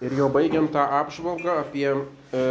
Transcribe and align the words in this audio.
Ir 0.00 0.14
jau 0.16 0.30
baigiant 0.32 0.70
tą 0.72 0.80
apžvalgą 0.96 1.58
apie 1.60 1.88
e, 1.92 2.44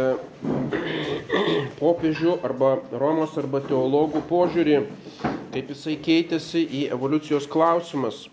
popiežių 1.80 2.36
arba 2.46 2.76
Romos 2.94 3.34
arba 3.40 3.58
teologų 3.64 4.22
požiūrį, 4.28 4.76
kaip 5.50 5.72
jisai 5.74 5.96
keitėsi 5.98 6.62
į 6.62 6.84
evoliucijos 6.94 7.48
klausimas. 7.50 8.28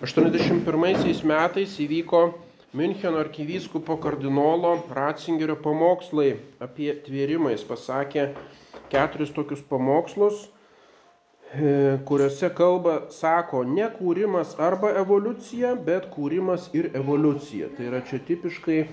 81 0.00 1.26
metais 1.26 1.74
įvyko 1.82 2.22
Müncheno 2.72 3.18
arkivyskupo 3.18 3.96
kardinolo 3.98 4.76
Ratzingerio 4.94 5.56
pamokslai 5.58 6.36
apie 6.62 6.92
tvėrimą. 7.02 7.50
Jis 7.50 7.66
pasakė 7.66 8.28
keturis 8.92 9.34
tokius 9.34 9.66
pamokslus, 9.66 10.46
kuriuose 12.06 12.50
kalba, 12.54 12.94
sako, 13.10 13.64
ne 13.66 13.88
kūrimas 13.90 14.54
arba 14.62 14.92
evoliucija, 15.00 15.74
bet 15.86 16.06
kūrimas 16.14 16.68
ir 16.76 16.92
evoliucija. 16.94 17.72
Tai 17.76 17.88
yra 17.88 18.00
čia 18.06 18.20
tipiškai 18.26 18.78
e, 18.78 18.86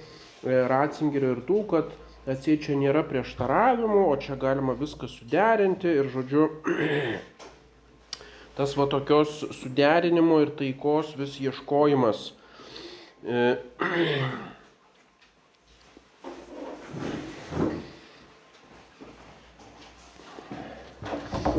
Ratzingerio 0.71 1.35
ir 1.35 1.43
tų, 1.45 1.59
kad 1.69 1.93
atsieit 2.27 2.65
čia 2.65 2.79
nėra 2.79 3.03
prieštaravimų, 3.07 4.07
o 4.09 4.15
čia 4.21 4.39
galima 4.41 4.73
viską 4.79 5.09
suderinti 5.11 5.93
ir, 5.99 6.09
žodžiu, 6.13 6.49
tas 8.57 8.73
va 8.79 8.89
tokios 8.89 9.43
suderinimo 9.61 10.41
ir 10.41 10.55
taikos 10.57 11.13
vis 11.19 11.37
ieškojimas 11.43 12.31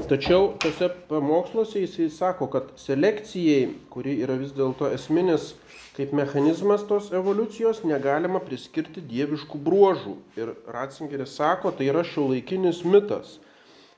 tačiau 0.08 0.52
tose 0.62 0.88
pamoksluose 1.08 1.84
jisai 1.84 2.08
sako, 2.12 2.48
kad 2.52 2.72
selekcijai, 2.80 3.68
kuri 3.92 4.18
yra 4.24 4.38
vis 4.40 4.54
dėlto 4.56 4.90
esminis 4.94 5.52
kaip 5.98 6.12
mechanizmas 6.14 6.84
tos 6.86 7.08
evoliucijos, 7.10 7.80
negalima 7.82 8.38
priskirti 8.38 9.02
dieviškų 9.02 9.58
bruožų. 9.66 10.14
Ir 10.38 10.52
Ratzingeris 10.70 11.32
sako, 11.40 11.72
tai 11.74 11.88
yra 11.90 12.04
šiuolaikinis 12.06 12.84
mitas. 12.86 13.40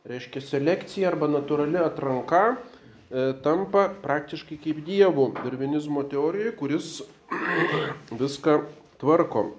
Reiškia, 0.09 0.41
selekcija 0.41 1.11
arba 1.11 1.29
natūrali 1.29 1.77
atranka 1.77 2.55
e, 2.55 3.35
tampa 3.45 3.91
praktiškai 4.01 4.57
kaip 4.65 4.81
dievų 4.87 5.27
darvinizmo 5.43 6.07
teorijoje, 6.09 6.55
kuris 6.57 6.89
viską 8.23 8.63
tvarko. 9.03 9.51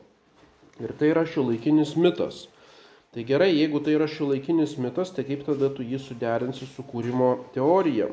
Ir 0.81 0.97
tai 0.97 1.11
yra 1.13 1.27
šiuolaikinis 1.29 1.93
mitas. 1.93 2.47
Tai 3.11 3.23
gerai, 3.27 3.49
jeigu 3.57 3.81
tai 3.83 3.97
yra 3.97 4.07
šiuolaikinis 4.07 4.77
mitas, 4.79 5.11
tai 5.11 5.25
kaip 5.27 5.43
tada 5.43 5.67
tu 5.75 5.83
jį 5.83 5.99
suderinsi 5.99 6.67
su 6.69 6.85
kūrimo 6.87 7.33
teorija? 7.55 8.07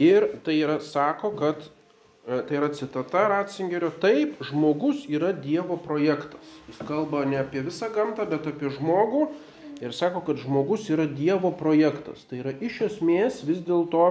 Ir 0.00 0.28
tai 0.44 0.56
yra, 0.62 0.78
sako, 0.80 1.32
kad, 1.36 1.66
e, 2.24 2.40
tai 2.48 2.56
yra 2.56 2.70
citata 2.72 3.26
Ratzingerio, 3.32 3.92
taip, 4.00 4.40
žmogus 4.48 5.04
yra 5.12 5.34
Dievo 5.36 5.76
projektas. 5.80 6.56
Jis 6.70 6.80
kalba 6.88 7.24
ne 7.28 7.40
apie 7.42 7.64
visą 7.64 7.92
gamtą, 7.92 8.28
bet 8.32 8.48
apie 8.48 8.72
žmogų 8.76 9.26
ir 9.84 9.96
sako, 9.96 10.24
kad 10.24 10.40
žmogus 10.40 10.88
yra 10.92 11.04
Dievo 11.08 11.52
projektas. 11.52 12.24
Tai 12.28 12.40
yra 12.44 12.56
iš 12.64 12.80
esmės 12.90 13.42
vis 13.44 13.60
dėlto 13.64 14.08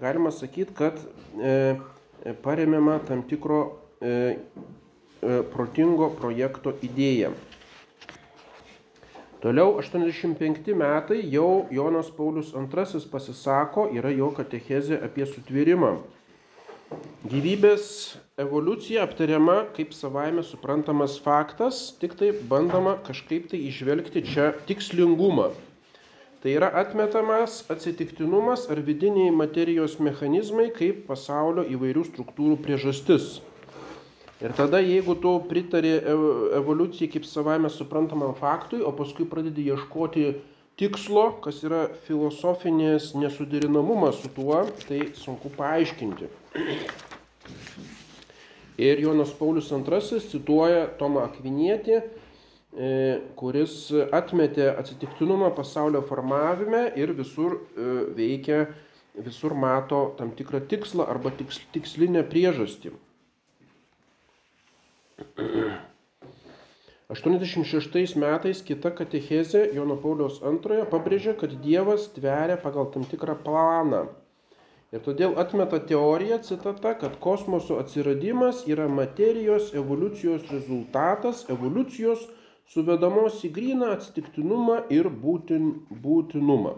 galima 0.00 0.32
sakyti, 0.36 0.76
kad 0.76 1.00
e, 1.40 1.80
E, 2.24 2.32
paremiama 2.34 2.98
tam 3.06 3.22
tikro 3.22 3.78
e, 4.02 4.36
protingo 5.52 6.10
projekto 6.18 6.74
idėja. 6.84 7.32
Toliau 9.38 9.76
85 9.78 10.74
metai 10.74 11.20
jau 11.30 11.68
Jonas 11.70 12.10
Paulius 12.10 12.50
II 12.54 13.02
pasisako, 13.10 13.86
yra 13.94 14.10
jo 14.10 14.32
katechezė 14.34 14.98
apie 15.06 15.26
sutvėrimą. 15.30 15.92
Gyvybės 17.28 17.84
evoliucija 18.40 19.04
aptariama 19.06 19.60
kaip 19.76 19.92
savaime 19.94 20.42
suprantamas 20.42 21.18
faktas, 21.22 21.92
tik 22.00 22.16
tai 22.18 22.32
bandoma 22.50 22.96
kažkaip 23.06 23.46
tai 23.52 23.60
išvelgti 23.68 24.24
čia 24.26 24.52
tikslingumą. 24.66 25.52
Tai 26.42 26.50
yra 26.54 26.72
atmetamas 26.80 27.60
atsitiktinumas 27.70 28.66
ar 28.70 28.82
vidiniai 28.86 29.30
materijos 29.34 29.98
mechanizmai 30.02 30.68
kaip 30.74 31.04
pasaulio 31.06 31.66
įvairių 31.76 32.04
struktūrų 32.08 32.58
priežastis. 32.64 33.38
Ir 34.38 34.54
tada, 34.54 34.78
jeigu 34.78 35.16
tu 35.18 35.32
pritari 35.50 35.96
evoliucijai 36.58 37.10
kaip 37.10 37.26
savame 37.26 37.70
suprantamam 37.74 38.36
faktui, 38.38 38.84
o 38.86 38.92
paskui 38.94 39.26
pradedi 39.26 39.66
ieškoti 39.72 40.28
tikslo, 40.78 41.24
kas 41.42 41.58
yra 41.66 41.88
filosofinės 42.06 43.16
nesuderinamumas 43.18 44.22
su 44.22 44.30
tuo, 44.36 44.62
tai 44.86 45.08
sunku 45.18 45.50
paaiškinti. 45.56 46.30
Ir 48.78 49.02
Jonas 49.02 49.34
Paulius 49.34 49.72
II 49.74 50.22
cituoja 50.30 50.86
Tomą 51.00 51.26
Akvinietį, 51.26 51.98
E, 52.76 52.88
kuris 53.38 53.88
atmetė 54.12 54.66
atsitiktinumą 54.76 55.48
pasaulio 55.56 56.02
formavime 56.04 56.82
ir 57.00 57.14
visur 57.16 57.56
e, 57.56 57.86
veikia, 58.18 58.66
visur 59.24 59.54
mato 59.56 60.02
tam 60.18 60.34
tikrą 60.36 60.60
tikslą 60.68 61.06
arba 61.08 61.32
tiks, 61.38 61.62
tikslinę 61.72 62.26
priežastį. 62.28 62.92
86 67.08 68.16
metais 68.20 68.60
kita 68.62 68.92
katechezė 68.92 69.62
Jono 69.72 69.96
Pauliaus 69.98 70.42
antrojo 70.44 70.84
pabrėžia, 70.90 71.32
kad 71.40 71.54
Dievas 71.64 72.10
tveria 72.12 72.58
pagal 72.60 72.90
tam 72.92 73.06
tikrą 73.08 73.34
planą. 73.44 74.02
Ir 74.92 75.02
todėl 75.04 75.34
atmeta 75.40 75.80
teoriją, 75.84 76.38
citata, 76.44 76.94
kad 77.00 77.18
kosmoso 77.20 77.76
atsiradimas 77.80 78.62
yra 78.68 78.86
materijos 78.88 79.72
evoliucijos 79.76 80.46
rezultatas, 80.52 81.42
evoliucijos 81.52 82.22
suvedamos 82.72 83.40
į 83.44 83.50
gryną 83.56 83.90
atsitiktinumą 83.96 84.82
ir 84.92 85.08
būtin, 85.08 85.74
būtinumą. 86.04 86.76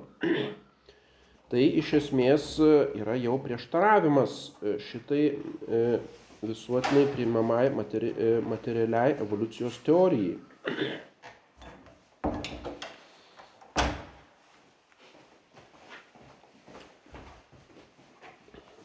tai 1.50 1.66
iš 1.82 1.92
esmės 1.98 2.52
yra 2.62 3.18
jau 3.18 3.36
prieštaravimas 3.42 4.34
e, 4.62 4.76
šitai 4.86 5.22
e, 5.26 5.84
visuotinai 6.42 7.06
priimamai 7.14 7.68
materi, 7.74 8.14
materialiai 8.46 9.16
evoliucijos 9.20 9.80
teorijai. 9.86 10.38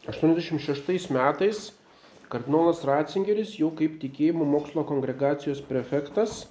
Aštuoniasdešimt 0.06 0.62
šeštais 0.62 1.08
metais 1.10 1.70
kardinolas 2.30 2.84
Ratzingeris 2.86 3.56
jau 3.58 3.72
kaip 3.78 3.96
tikėjimo 4.02 4.46
mokslo 4.48 4.84
kongregacijos 4.86 5.62
prefektas 5.66 6.44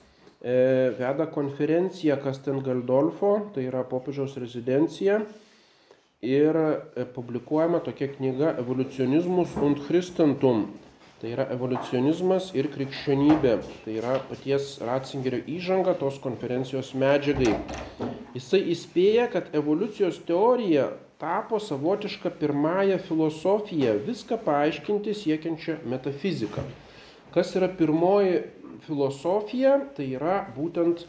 E, 0.45 0.91
veda 0.93 1.25
konferenciją 1.25 2.19
Kasten 2.21 2.59
Galdolfo, 2.61 3.31
tai 3.55 3.63
yra 3.65 3.79
popiežiaus 3.89 4.35
rezidencija. 4.37 5.23
Ir 6.21 6.59
e, 6.61 7.05
publikuojama 7.15 7.79
tokia 7.81 8.11
knyga 8.11 8.51
Evoliucionizmus 8.61 9.55
und 9.57 9.81
Christentum. 9.87 10.67
Tai 11.25 11.31
yra 11.33 11.47
evoliucionizmas 11.49 12.51
ir 12.53 12.67
krikščionybė. 12.69 13.55
Tai 13.81 13.93
yra 13.97 14.11
paties 14.29 14.75
Ratzingerio 14.85 15.39
įžanga 15.49 15.95
tos 15.97 16.19
konferencijos 16.21 16.91
medžiagai. 17.01 17.55
Jisai 18.35 18.59
įspėja, 18.75 19.25
kad 19.33 19.49
evoliucijos 19.57 20.19
teorija 20.27 20.91
tapo 21.17 21.57
savotiška 21.57 22.29
pirmąją 22.37 22.99
filosofiją, 23.07 23.97
viską 24.05 24.37
paaiškinti 24.45 25.17
siekiančią 25.17 25.79
metafiziką. 25.89 26.61
Kas 27.33 27.57
yra 27.57 27.73
pirmoji 27.73 28.43
filosofija 28.85 29.79
tai 29.97 30.11
yra 30.19 30.43
būtent 30.53 31.07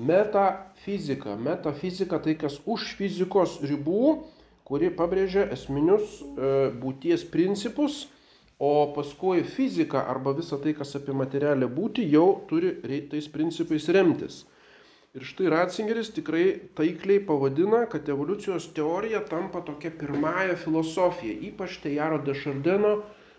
metafizika. 0.00 1.36
Metafizika 1.36 2.24
tai 2.24 2.40
kas 2.40 2.56
už 2.64 2.94
fizikos 2.96 3.60
ribų, 3.60 4.22
kuri 4.64 4.88
pabrėžia 4.88 5.50
esminius 5.52 6.22
e, 6.22 6.70
būties 6.80 7.28
principus, 7.28 8.06
o 8.58 8.92
paskui 8.94 9.44
fizika 9.44 10.04
arba 10.10 10.32
visa 10.32 10.58
tai, 10.58 10.74
kas 10.74 10.96
apie 10.98 11.14
materialę 11.14 11.68
būti, 11.70 12.06
jau 12.10 12.40
turi 12.50 12.74
tais 13.10 13.28
principais 13.30 13.86
remtis. 13.94 14.42
Ir 15.16 15.24
štai 15.24 15.48
Ratzingeris 15.50 16.10
tikrai 16.12 16.46
taikliai 16.76 17.22
pavadina, 17.24 17.86
kad 17.90 18.08
evoliucijos 18.12 18.66
teorija 18.76 19.22
tampa 19.30 19.62
tokia 19.64 19.90
pirmąją 19.90 20.58
filosofiją, 20.64 21.38
ypač 21.48 21.78
Tejaro 21.82 22.18
Dešardeno 22.26 22.98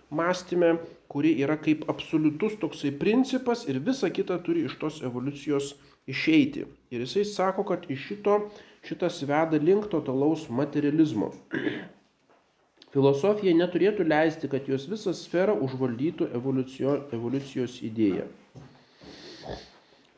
mąstymė, 0.10 0.72
kuri 1.12 1.36
yra 1.44 1.60
kaip 1.62 1.86
absoliutus 1.92 2.58
toksai 2.64 2.92
principas 3.04 3.68
ir 3.70 3.80
visa 3.86 4.10
kita 4.10 4.40
turi 4.46 4.66
iš 4.66 4.80
tos 4.82 5.04
evoliucijos 5.06 5.76
išeiti. 6.10 6.66
Ir 6.90 7.06
jisai 7.06 7.28
sako, 7.28 7.68
kad 7.70 7.86
iš 7.92 8.08
šito 8.08 8.40
šitas 8.88 9.22
veda 9.30 9.62
link 9.62 9.92
totalaus 9.94 10.50
materializmo. 10.50 11.34
Filosofija 12.94 13.54
neturėtų 13.54 14.08
leisti, 14.08 14.50
kad 14.50 14.66
jos 14.70 14.88
visą 14.90 15.14
sferą 15.14 15.54
užvaldytų 15.62 16.32
evoliucijo, 16.40 16.96
evoliucijos 17.14 17.80
idėja. 17.86 18.26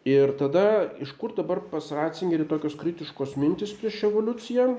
Ir 0.08 0.32
tada, 0.40 0.88
iš 1.04 1.12
kur 1.20 1.36
dabar 1.38 1.60
pas 1.70 1.92
Ratzingerį 1.94 2.48
tokios 2.50 2.78
kritiškos 2.80 3.36
mintis 3.38 3.76
prieš 3.78 4.06
evoliuciją? 4.08 4.72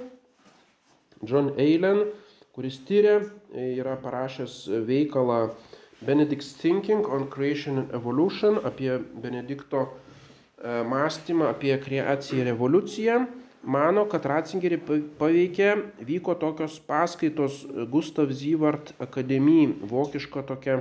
John 1.22 1.52
Eilen 1.62 2.08
kuris 2.52 2.82
tyria, 2.84 3.22
yra 3.56 3.96
parašęs 3.96 4.66
veikalą 4.84 5.54
Benedict's 6.04 6.52
Thinking 6.60 7.06
on 7.08 7.24
Creation 7.30 7.78
and 7.78 7.94
Evolution 7.94 8.58
apie 8.64 8.98
Benedikto 8.98 9.86
mąstymą 10.84 11.48
apie 11.48 11.78
kreaciją 11.78 12.42
ir 12.42 12.48
evoliuciją. 12.48 13.26
Mano, 13.62 14.02
kad 14.10 14.24
Ratzingerį 14.26 14.80
paveikė, 15.20 15.68
vyko 16.02 16.34
tokios 16.34 16.80
paskaitos 16.82 17.60
Gustav 17.92 18.32
Zivart 18.34 18.90
Akademijai, 18.98 19.70
vokiška 19.86 20.42
tokia 20.48 20.80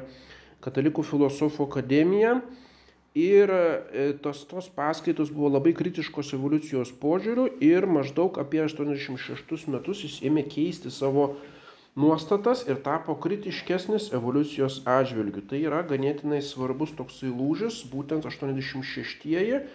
katalikų 0.66 1.06
filosofų 1.06 1.68
akademija. 1.70 2.40
Ir 3.14 3.52
tos, 4.24 4.46
tos 4.48 4.70
paskaitos 4.72 5.30
buvo 5.36 5.52
labai 5.52 5.74
kritiškos 5.76 6.32
evoliucijos 6.38 6.94
požiūrių 7.02 7.50
ir 7.62 7.86
maždaug 7.86 8.40
apie 8.40 8.62
86 8.64 9.68
metus 9.68 10.06
jis 10.06 10.22
ėmė 10.24 10.46
keisti 10.48 10.90
savo 10.96 11.34
nuostatas 12.00 12.64
ir 12.72 12.80
tapo 12.86 13.18
kritiškesnis 13.20 14.14
evoliucijos 14.16 14.80
atžvilgių. 14.88 15.44
Tai 15.52 15.60
yra 15.60 15.82
ganėtinai 15.86 16.40
svarbus 16.46 16.96
toksai 16.96 17.34
lūžis, 17.36 17.84
būtent 17.92 18.26
86-ieji, 18.30 19.66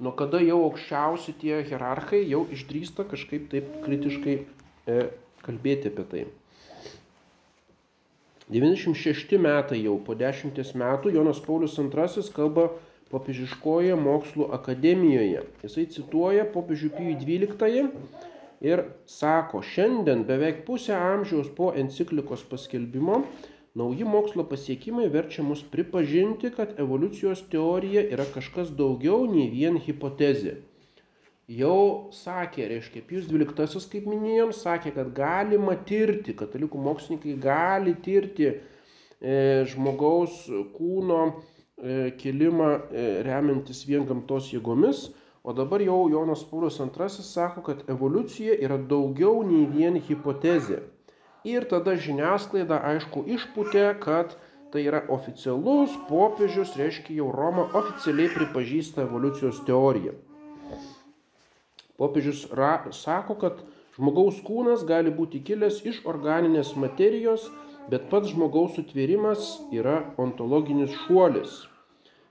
nuo 0.00 0.12
kada 0.16 0.40
jau 0.40 0.62
aukščiausi 0.66 1.36
tie 1.40 1.60
hierarchai 1.68 2.22
jau 2.28 2.46
išdrįsta 2.56 3.04
kažkaip 3.10 3.50
taip 3.52 3.72
kritiškai 3.84 4.36
e, 4.40 5.00
kalbėti 5.44 5.92
apie 5.92 6.06
tai. 6.12 6.22
96 8.50 9.38
metai 9.38 9.84
jau 9.84 9.98
po 10.02 10.16
10 10.18 10.56
metų 10.82 11.12
Jonas 11.14 11.38
Paulius 11.44 11.76
II 11.78 12.24
kalba 12.34 12.70
popiežiškoje 13.10 13.94
mokslo 13.98 14.48
akademijoje. 14.54 15.44
Jisai 15.62 15.86
cituoja 15.90 16.46
popiežių 16.50 16.90
Pijų 16.96 17.14
XII 17.20 17.86
ir 18.66 18.84
sako, 19.06 19.62
šiandien 19.62 20.24
beveik 20.26 20.64
pusę 20.66 20.94
amžiaus 20.96 21.50
po 21.54 21.70
enciklikos 21.78 22.42
paskelbimo 22.50 23.24
nauji 23.78 24.08
mokslo 24.08 24.46
pasiekimai 24.48 25.10
verčia 25.12 25.44
mus 25.46 25.62
pripažinti, 25.62 26.50
kad 26.56 26.74
evoliucijos 26.80 27.44
teorija 27.52 28.02
yra 28.08 28.26
kažkas 28.34 28.74
daugiau 28.76 29.26
nei 29.30 29.50
vien 29.52 29.78
hipotezė 29.78 30.58
jau 31.50 32.10
sakė, 32.14 32.66
reiškia, 32.70 33.02
Pijus 33.06 33.28
XII, 33.30 33.86
kaip 33.92 34.08
minėjom, 34.08 34.52
sakė, 34.54 34.92
kad 34.94 35.10
galima 35.14 35.74
tirti, 35.86 36.34
katalikų 36.38 36.82
mokslininkai 36.84 37.36
gali 37.42 37.96
tirti 38.04 38.50
e, 38.50 38.58
žmogaus 39.70 40.44
kūno 40.76 41.22
e, 41.26 42.12
kilimą 42.20 42.70
e, 42.70 43.08
remiantis 43.26 43.82
vien 43.88 44.06
gamtos 44.06 44.52
jėgomis, 44.54 45.08
o 45.42 45.54
dabar 45.56 45.82
jau 45.82 46.04
Jonas 46.12 46.44
Paulius 46.46 46.78
II 46.78 47.10
sako, 47.24 47.64
kad 47.66 47.82
evoliucija 47.90 48.54
yra 48.60 48.78
daugiau 48.78 49.42
nei 49.42 49.66
vien 49.66 49.98
hipotezė. 49.98 50.84
Ir 51.48 51.64
tada 51.70 51.94
žiniasklaida, 51.96 52.76
aišku, 52.84 53.24
išputė, 53.24 53.86
kad 54.02 54.36
tai 54.70 54.84
yra 54.86 55.00
oficialus 55.08 55.94
popiežius, 56.08 56.76
reiškia 56.78 57.16
jau 57.16 57.30
Roma 57.34 57.64
oficialiai 57.74 58.30
pripažįsta 58.34 59.06
evoliucijos 59.06 59.62
teoriją. 59.66 60.14
Popiežius 62.00 62.46
ra, 62.56 62.76
sako, 62.96 63.36
kad 63.40 63.64
žmogaus 63.96 64.38
kūnas 64.44 64.84
gali 64.88 65.12
būti 65.12 65.42
kilęs 65.44 65.82
iš 65.88 66.04
organinės 66.08 66.74
materijos, 66.76 67.48
bet 67.90 68.06
pats 68.12 68.30
žmogaus 68.30 68.76
sutvėrimas 68.76 69.56
yra 69.74 69.98
ontologinis 70.20 70.94
šuolis. 71.06 71.64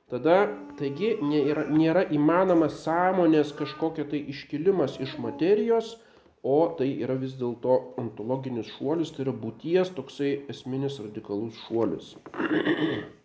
Tada, 0.10 0.48
taigi, 0.80 1.12
nėra, 1.22 1.68
nėra 1.70 2.06
įmanomas 2.14 2.80
sąmonės 2.86 3.52
kažkokia 3.58 4.08
tai 4.10 4.24
iškilimas 4.34 4.98
iš 5.06 5.18
materijos, 5.22 5.98
o 6.44 6.76
tai 6.78 6.90
yra 7.04 7.16
vis 7.20 7.34
dėlto 7.40 7.96
ontologinis 8.00 8.68
šuolis, 8.78 9.12
tai 9.16 9.24
yra 9.26 9.34
būties 9.36 9.92
toksai 9.96 10.32
esminis 10.52 11.00
radikalus 11.04 11.56
šuolis. 11.68 12.14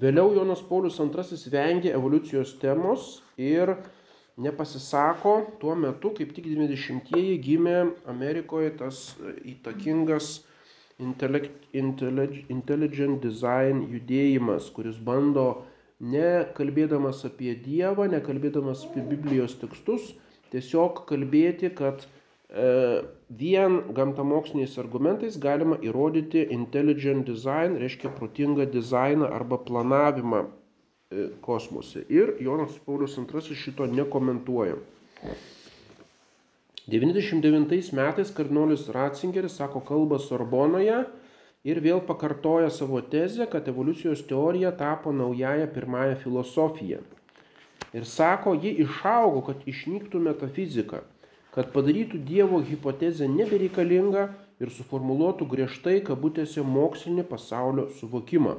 Vėliau 0.00 0.32
Jonas 0.34 0.62
Paulius 0.66 0.98
II 0.98 1.50
vengė 1.52 1.92
evoliucijos 1.94 2.56
temos 2.58 3.22
ir 3.38 3.76
nepasisako 4.36 5.46
tuo 5.60 5.74
metu, 5.78 6.10
kaip 6.16 6.32
tik 6.34 6.46
90-ieji 6.50 7.38
gimė 7.44 7.76
Amerikoje 8.10 8.70
tas 8.80 9.14
e, 9.20 9.22
įtakingas 9.54 10.40
intelligent 10.98 13.22
design 13.22 13.86
judėjimas, 13.90 14.70
kuris 14.74 14.98
bando 14.98 15.64
nekalbėdamas 16.02 17.24
apie 17.26 17.54
Dievą, 17.58 18.08
nekalbėdamas 18.10 18.84
apie 18.88 19.02
Biblijos 19.06 19.54
tekstus, 19.62 20.14
tiesiog 20.54 21.04
kalbėti, 21.10 21.74
kad 21.74 22.06
e, 22.06 23.04
vien 23.28 23.80
gamtamoksliniais 23.94 24.78
argumentais 24.80 25.36
galima 25.42 25.76
įrodyti 25.82 26.46
intelligent 26.54 27.26
design, 27.28 27.76
reiškia 27.82 28.14
protingą 28.16 28.70
dizainą 28.70 29.28
arba 29.34 29.60
planavimą 29.68 30.46
E, 31.14 31.28
kosmose. 31.40 32.04
Ir 32.08 32.36
Jonas 32.40 32.78
Paulius 32.86 33.18
II 33.18 33.54
šito 33.54 33.86
nekomentuoja. 33.86 34.76
99 36.86 37.92
metais 37.92 38.30
kardinolis 38.34 38.88
Ratzingeris 38.92 39.56
sako 39.56 39.80
kalbą 39.84 40.18
Sorbonoje 40.20 41.04
ir 41.64 41.80
vėl 41.84 42.02
pakartoja 42.08 42.70
savo 42.70 43.00
tezę, 43.00 43.46
kad 43.52 43.68
evoliucijos 43.68 44.24
teorija 44.28 44.72
tapo 44.72 45.12
naująją 45.12 45.68
pirmąją 45.76 46.16
filosofiją. 46.24 46.98
Ir 47.94 48.06
sako, 48.10 48.56
ji 48.58 48.72
išaugo, 48.82 49.44
kad 49.46 49.66
išnyktų 49.70 50.20
metafizika, 50.24 51.04
kad 51.54 51.70
padarytų 51.74 52.18
Dievo 52.26 52.58
hipotezę 52.66 53.28
nebereikalingą 53.30 54.28
ir 54.62 54.72
suformuluotų 54.74 55.46
griežtai 55.50 56.00
kabutėse 56.06 56.64
mokslinį 56.66 57.26
pasaulio 57.30 57.86
suvokimą. 58.00 58.56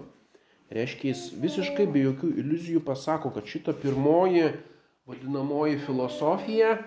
Reiškia, 0.71 1.11
jis 1.11 1.27
visiškai 1.41 1.85
be 1.91 2.05
jokių 2.07 2.31
iliuzijų 2.41 2.81
pasako, 2.87 3.29
kad 3.35 3.45
šita 3.45 3.75
pirmoji 3.81 4.53
vadinamoji 5.05 5.77
filosofija, 5.85 6.79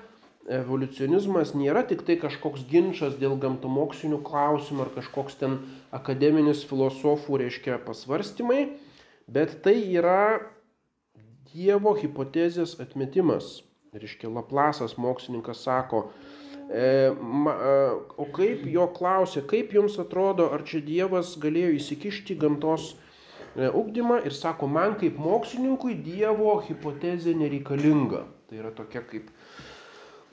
evoliucionizmas 0.49 1.53
nėra 1.55 1.85
tik 1.87 2.03
tai 2.09 2.17
kažkoks 2.19 2.65
ginčas 2.71 3.19
dėl 3.21 3.37
gamtamokslinių 3.41 4.23
klausimų 4.25 4.87
ar 4.87 4.93
kažkoks 4.97 5.37
ten 5.39 5.59
akademinis 5.95 6.65
filosofų, 6.67 7.43
reiškia, 7.45 7.79
pasvarstymai, 7.85 8.71
bet 9.29 9.61
tai 9.63 9.77
yra 9.93 10.41
Dievo 11.59 11.97
hipotezės 11.99 12.79
atmetimas. 12.83 13.59
Reiškia, 13.99 14.31
Laplasas 14.31 14.95
mokslininkas 15.01 15.65
sako, 15.67 16.05
e, 16.71 17.11
ma, 17.19 17.55
e, 17.57 17.77
o 18.21 18.29
kaip 18.37 18.63
jo 18.71 18.87
klausė, 18.95 19.43
kaip 19.49 19.75
jums 19.75 19.99
atrodo, 19.99 20.53
ar 20.55 20.63
čia 20.69 20.85
Dievas 20.85 21.35
galėjo 21.41 21.75
įsikišti 21.81 22.39
gamtos 22.39 22.93
E, 23.59 23.71
ugdymą 23.75 24.21
ir 24.23 24.35
sako, 24.35 24.69
man 24.71 24.95
kaip 25.01 25.17
mokslininkui 25.19 25.97
Dievo 26.05 26.59
hipotezė 26.63 27.35
nereikalinga. 27.39 28.23
Tai 28.49 28.61
yra 28.61 28.71
tokia 28.75 29.03
kaip 29.03 29.33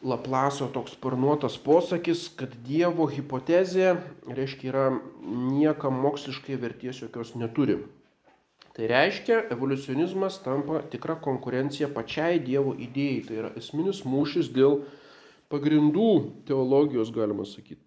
Laplaso 0.06 0.68
toks 0.70 0.94
sparnuotas 0.94 1.56
posakis, 1.58 2.28
kad 2.38 2.54
Dievo 2.68 3.08
hipotezė, 3.10 3.96
reiškia, 4.30 4.70
yra 4.70 4.86
niekam 5.26 5.98
moksliškai 6.04 6.60
verties 6.62 7.02
jokios 7.02 7.34
neturi. 7.40 7.80
Tai 8.76 8.88
reiškia, 8.92 9.38
evoliucionizmas 9.56 10.42
tampa 10.44 10.82
tikra 10.92 11.16
konkurencija 11.24 11.88
pačiai 11.96 12.42
Dievo 12.44 12.74
idėjai. 12.76 13.22
Tai 13.24 13.36
yra 13.40 13.52
esminis 13.56 14.02
mūšis 14.04 14.50
dėl 14.52 14.82
pagrindų 15.54 16.44
teologijos, 16.50 17.14
galima 17.16 17.46
sakyti. 17.48 17.80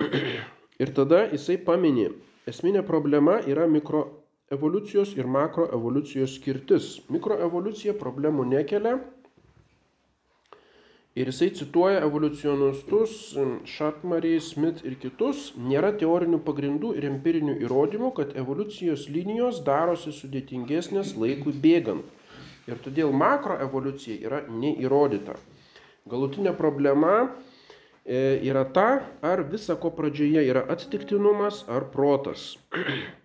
Ir 0.80 0.94
tada 0.96 1.26
jisai 1.28 1.58
paminė, 1.60 2.08
esminė 2.48 2.80
problema 2.88 3.36
yra 3.44 3.66
mikroevoliucijos 3.68 5.12
ir 5.20 5.28
makroevoliucijos 5.28 6.38
skirtis. 6.40 7.04
Mikroevoliucija 7.12 7.92
problemų 8.00 8.48
nekelia. 8.54 8.96
Ir 11.18 11.26
jisai 11.26 11.48
cituoja 11.58 12.04
evoliucionistus 12.06 13.14
Šatmarį, 13.66 14.36
Smith 14.44 14.84
ir 14.86 14.94
kitus, 15.02 15.50
nėra 15.58 15.90
teorinių 15.98 16.38
pagrindų 16.46 16.92
ir 17.00 17.08
empirinių 17.08 17.56
įrodymų, 17.64 18.12
kad 18.14 18.36
evoliucijos 18.38 19.08
linijos 19.10 19.58
darosi 19.66 20.14
sudėtingesnės 20.14 21.16
laikui 21.18 21.56
bėgant. 21.64 22.06
Ir 22.70 22.78
todėl 22.84 23.10
makroevoliucija 23.10 24.20
yra 24.22 24.44
neįrodyta. 24.46 25.34
Galutinė 26.10 26.54
problema 26.56 27.16
E, 28.04 28.40
yra 28.42 28.64
ta, 28.64 29.04
ar 29.22 29.42
visa 29.44 29.76
ko 29.76 29.90
pradžioje 29.92 30.40
yra 30.48 30.64
atsitiktinumas 30.72 31.64
ar 31.68 31.90
protas. 31.94 32.56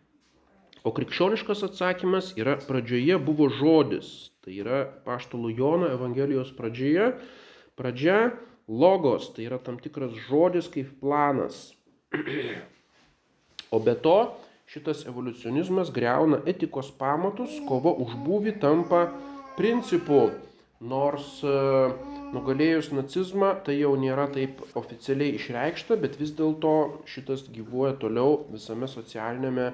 O 0.85 0.91
krikščioniškas 0.93 1.63
atsakymas 1.65 2.27
yra 2.37 2.59
pradžioje 2.61 3.15
buvo 3.25 3.47
žodis. 3.49 4.29
Tai 4.45 4.51
yra 4.53 4.83
paštalo 5.07 5.49
Jono 5.49 5.87
Evangelijos 5.89 6.51
pradžioje. 6.53 7.07
Pradžia 7.75 8.31
logos, 8.67 9.29
tai 9.35 9.49
yra 9.49 9.59
tam 9.59 9.77
tikras 9.81 10.15
žodis 10.29 10.71
kaip 10.71 10.95
planas. 11.01 11.73
O 13.73 13.79
be 13.81 13.95
to, 13.97 14.29
šitas 14.69 15.01
evoliucionizmas 15.09 15.89
greuna 15.91 16.37
etikos 16.47 16.91
pamatus, 16.95 17.57
kova 17.67 17.91
už 17.99 18.13
būvį 18.23 18.53
tampa 18.61 19.07
principu, 19.57 20.29
nors 20.79 21.41
uh, 21.43 21.95
nugalėjus 22.35 22.91
nacizmą 22.93 23.55
tai 23.65 23.79
jau 23.79 23.95
nėra 23.99 24.27
taip 24.31 24.61
oficialiai 24.77 25.35
išreikšta, 25.39 25.97
bet 25.99 26.19
vis 26.21 26.31
dėlto 26.37 26.75
šitas 27.09 27.47
gyvuoja 27.55 27.97
toliau 27.99 28.45
visame 28.53 28.87
socialinėme, 28.91 29.71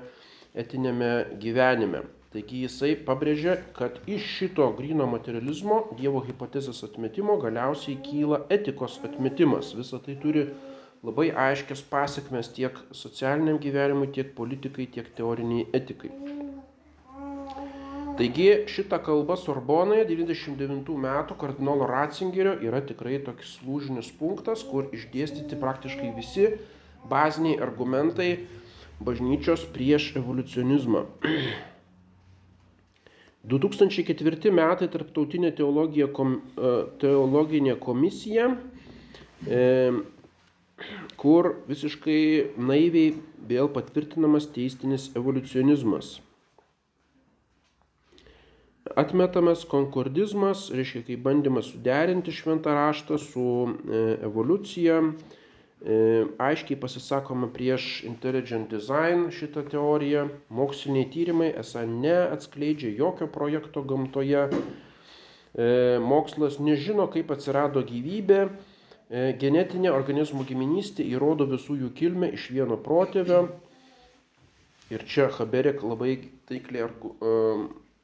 etinėme 0.63 1.11
gyvenime. 1.43 2.05
Taigi 2.31 2.61
jisai 2.63 2.93
pabrėžia, 2.95 3.57
kad 3.75 3.97
iš 4.07 4.23
šito 4.37 4.69
grino 4.77 5.03
materializmo, 5.11 5.81
Dievo 5.97 6.21
hipotezės 6.23 6.77
atmetimo 6.87 7.33
galiausiai 7.41 7.97
kyla 8.05 8.45
etikos 8.55 9.01
atmetimas. 9.03 9.73
Visą 9.75 9.97
tai 10.05 10.15
turi 10.21 10.45
labai 11.03 11.25
aiškias 11.45 11.81
pasiekmes 11.91 12.53
tiek 12.55 12.77
socialiniam 12.95 13.59
gyvenimui, 13.59 14.07
tiek 14.15 14.29
politikai, 14.37 14.85
tiek 14.93 15.09
teoriniai 15.17 15.65
etikai. 15.75 16.13
Taigi 18.21 18.47
šita 18.71 19.01
kalba 19.03 19.35
Sorbonoje 19.39 20.05
99 20.07 20.95
metų 21.03 21.35
kardinolo 21.41 21.89
Ratzingerio 21.89 22.53
yra 22.63 22.79
tikrai 22.85 23.19
toks 23.25 23.57
lūžinis 23.65 24.13
punktas, 24.21 24.63
kur 24.63 24.87
išdėstyti 24.95 25.59
praktiškai 25.59 26.13
visi 26.15 26.47
baziniai 27.11 27.59
argumentai 27.67 28.29
bažnyčios 29.03 29.67
prieš 29.75 30.13
evoliucionizmą. 30.21 31.03
2004 33.49 34.51
metai 34.53 34.87
Tarptautinė 34.91 35.51
kom, 36.13 36.41
e, 36.57 36.73
teologinė 37.01 37.75
komisija, 37.79 38.51
e, 39.47 39.91
kur 41.17 41.55
visiškai 41.67 42.53
naiviai 42.57 43.15
vėl 43.49 43.69
patvirtinamas 43.73 44.45
teistinis 44.53 45.09
evoliucionizmas. 45.15 46.19
Atmetamas 48.97 49.63
konkordizmas, 49.65 50.69
reiškia 50.73 51.05
kaip 51.07 51.21
bandymas 51.23 51.71
suderinti 51.71 52.33
šventą 52.33 52.73
raštą 52.75 53.17
su 53.21 53.45
e, 53.65 54.01
evoliucija. 54.27 55.01
E, 55.81 56.25
aiškiai 56.37 56.77
pasisakoma 56.77 57.47
prieš 57.49 58.03
intelligent 58.05 58.69
design 58.69 59.31
šitą 59.33 59.63
teoriją. 59.71 60.27
Moksliniai 60.53 61.07
tyrimai 61.09 61.47
esą 61.57 61.87
neatskleidžia 61.89 62.91
jokio 62.99 63.25
projekto 63.27 63.81
gamtoje. 63.81 64.43
E, 64.51 65.97
mokslas 66.05 66.59
nežino, 66.61 67.07
kaip 67.09 67.33
atsirado 67.33 67.81
gyvybė. 67.87 68.43
Genetinė 69.11 69.89
organizmų 69.91 70.45
giminystė 70.47 71.03
įrodo 71.03 71.43
visų 71.49 71.73
jų 71.81 71.89
kilmę 71.97 72.29
iš 72.37 72.45
vieno 72.55 72.77
protėvio. 72.79 73.41
Ir 74.87 75.03
čia 75.03 75.25
Haberek 75.35 75.83
labai 75.83 76.13
taikliai 76.47 76.87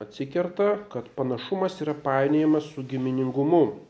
atsikerta, 0.04 0.74
kad 0.92 1.08
panašumas 1.16 1.80
yra 1.86 1.96
painiojamas 1.96 2.68
su 2.74 2.84
giminingumu. 2.84 3.87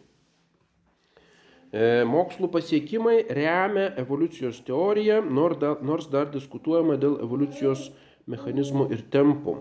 E, 1.71 2.03
mokslų 2.07 2.47
pasiekimai 2.53 3.17
remia 3.35 3.89
evoliucijos 3.99 4.61
teoriją, 4.67 5.19
nors 5.27 6.07
dar, 6.13 6.29
diskutuojama 6.31 6.95
dėl 7.01 7.17
evoliucijos 7.25 7.89
mechanizmų 8.31 8.87
ir 8.95 9.03
tempų. 9.11 9.57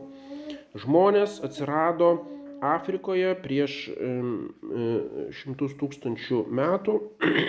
Žmonės 0.79 1.41
atsirado 1.47 2.13
Afrikoje 2.63 3.35
prieš 3.43 3.81
e, 3.91 4.13
šimtus 5.41 5.75
tūkstančių 5.81 6.45
metų 6.47 6.97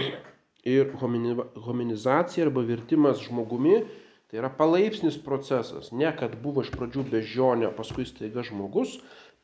ir 0.78 0.92
hominizacija 1.68 2.50
arba 2.50 2.66
virtimas 2.66 3.22
žmogumi 3.28 3.84
Tai 4.28 4.42
yra 4.42 4.50
palaipsnis 4.52 5.16
procesas, 5.24 5.94
ne 5.96 6.10
kad 6.20 6.34
buvo 6.44 6.60
iš 6.66 6.74
pradžių 6.74 7.06
bežionė, 7.14 7.70
paskui 7.78 8.04
staiga 8.04 8.44
žmogus, 8.44 8.98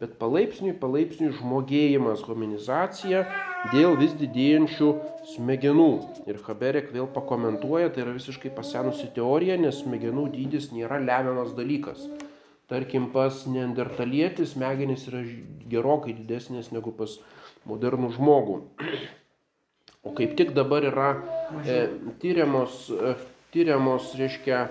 bet 0.04 0.18
palaipsniui, 0.20 0.76
palaipsniui 0.78 1.32
žmogėjimas, 1.40 2.26
hominizacija 2.28 3.24
dėl 3.72 3.96
vis 4.02 4.14
didėjančių 4.20 4.90
smegenų. 5.34 5.90
Ir 6.28 6.42
Haberek 6.44 6.92
vėl 6.92 7.08
pakomentuoja, 7.16 7.90
tai 7.90 8.04
yra 8.04 8.16
visiškai 8.18 8.52
pasenusi 8.54 9.08
teorija, 9.16 9.56
nes 9.58 9.80
smegenų 9.82 10.28
dydis 10.36 10.74
nėra 10.76 11.00
lemiamas 11.00 11.56
dalykas. 11.56 12.04
Tarkim, 12.68 13.10
pas 13.16 13.44
neandertalietis 13.48 14.58
smegenys 14.58 15.08
yra 15.12 15.24
gerokai 15.72 16.16
didesnės 16.20 16.74
negu 16.76 16.92
pas 16.96 17.16
modernų 17.70 18.12
žmogų. 18.18 18.58
O 20.04 20.12
kaip 20.18 20.36
tik 20.36 20.52
dabar 20.52 20.84
yra 20.84 21.12
e, 21.64 21.78
tyriamos 22.20 22.90
e, 22.92 23.16
tyriamos, 23.54 24.16
reiškia, 24.18 24.68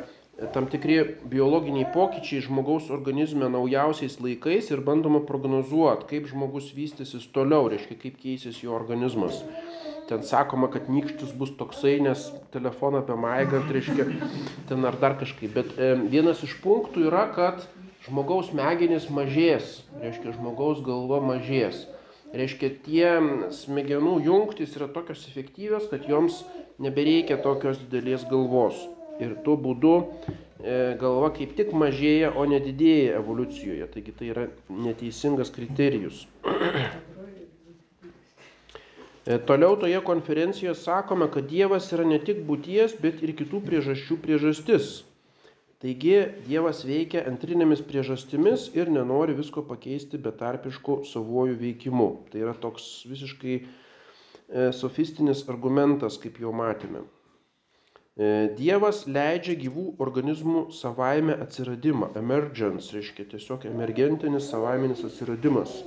tam 0.53 0.67
tikri 0.67 0.97
biologiniai 1.29 1.91
pokyčiai 1.93 2.43
žmogaus 2.47 2.89
organizme 2.91 3.51
naujausiais 3.53 4.17
laikais 4.21 4.71
ir 4.73 4.81
bandoma 4.81 5.21
prognozuoti, 5.29 6.09
kaip 6.09 6.31
žmogus 6.31 6.73
vystysis 6.77 7.29
toliau, 7.35 7.69
reiškia, 7.69 7.99
kaip 8.01 8.17
keisis 8.23 8.63
jo 8.65 8.73
organizmas. 8.75 9.43
Ten 10.09 10.25
sakoma, 10.27 10.71
kad 10.73 10.89
nykštis 10.91 11.35
bus 11.39 11.53
toksai, 11.59 12.01
nes 12.03 12.25
telefoną 12.53 13.05
apie 13.05 13.17
maigant, 13.21 13.71
reiškia, 13.71 14.09
ten 14.69 14.89
ar 14.89 14.97
dar 15.01 15.19
kažkaip. 15.21 15.53
Bet 15.55 15.77
e, 15.77 15.93
vienas 16.11 16.43
iš 16.43 16.57
punktų 16.65 17.07
yra, 17.11 17.29
kad 17.37 17.63
žmogaus 18.09 18.51
smegenys 18.51 19.07
mažės, 19.13 19.83
reiškia, 20.01 20.35
žmogaus 20.41 20.83
galva 20.85 21.21
mažės. 21.23 21.85
Reiškia, 22.33 22.73
tie 22.83 23.07
smegenų 23.53 24.17
jungtis 24.25 24.75
yra 24.81 24.89
tokios 24.91 25.29
efektyvios, 25.29 25.87
kad 25.93 26.09
joms 26.09 26.41
nebereikia 26.83 27.37
tokios 27.45 27.79
didelės 27.85 28.25
galvos. 28.31 28.81
Ir 29.21 29.35
tuo 29.45 29.59
būdu 29.61 29.93
e, 30.01 30.95
galva 31.01 31.31
kaip 31.37 31.55
tik 31.59 31.73
mažėja, 31.77 32.33
o 32.39 32.47
nedidėja 32.49 33.19
evoliucijoje. 33.21 33.89
Taigi 33.93 34.15
tai 34.19 34.31
yra 34.33 34.49
neteisingas 34.69 35.53
kriterijus. 35.55 36.27
E, 39.23 39.37
toliau 39.47 39.77
toje 39.79 40.01
konferencijoje 40.03 40.73
sakome, 40.81 41.29
kad 41.31 41.45
Dievas 41.47 41.85
yra 41.95 42.03
ne 42.03 42.17
tik 42.19 42.41
būties, 42.43 42.97
bet 42.99 43.21
ir 43.23 43.31
kitų 43.39 43.61
priežasčių 43.69 44.17
priežastis. 44.19 44.89
Taigi 45.79 46.17
Dievas 46.49 46.81
veikia 46.83 47.23
antrinėmis 47.31 47.85
priežastimis 47.87 48.65
ir 48.75 48.91
nenori 48.91 49.37
visko 49.39 49.63
pakeisti 49.69 50.19
betarpišku 50.19 51.05
savuoju 51.07 51.55
veikimu. 51.61 52.09
Tai 52.33 52.43
yra 52.43 52.57
toks 52.67 52.89
visiškai 53.07 53.61
E, 54.53 54.69
sofistinis 54.77 55.47
argumentas, 55.49 56.19
kaip 56.21 56.37
jau 56.43 56.51
matėme. 56.53 57.07
E, 58.13 58.53
Dievas 58.59 59.07
leidžia 59.09 59.55
gyvų 59.57 59.95
organizmų 60.05 60.67
savaime 60.77 61.33
atsiradimą. 61.41 62.11
Emergence 62.21 62.93
reiškia 62.93 63.25
tiesiog 63.31 63.65
emergentinis 63.71 64.51
savaiminis 64.53 65.01
atsiradimas. 65.09 65.79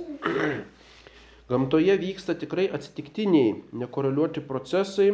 Gamtoje 1.50 1.94
vyksta 2.02 2.34
tikrai 2.34 2.66
atsitiktiniai, 2.74 3.52
nekoreliuoti 3.78 4.42
procesai 4.42 5.12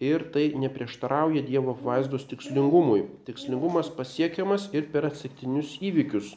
ir 0.00 0.24
tai 0.32 0.46
neprieštarauja 0.56 1.44
Dievo 1.44 1.76
vaizdos 1.84 2.24
tikslingumui. 2.32 3.04
Tikslingumas 3.28 3.92
pasiekiamas 3.92 4.70
ir 4.72 4.88
per 4.88 5.04
atsitiktinius 5.10 5.76
įvykius, 5.84 6.32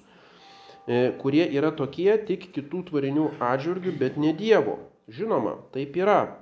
e, 0.92 1.16
kurie 1.24 1.48
yra 1.56 1.72
tokie 1.72 2.12
tik 2.28 2.50
kitų 2.52 2.84
tvarinių 2.92 3.32
atžvilgių, 3.40 3.96
bet 4.04 4.20
ne 4.20 4.36
Dievo. 4.36 4.82
Žinoma, 5.08 5.56
taip 5.72 5.96
yra. 5.96 6.41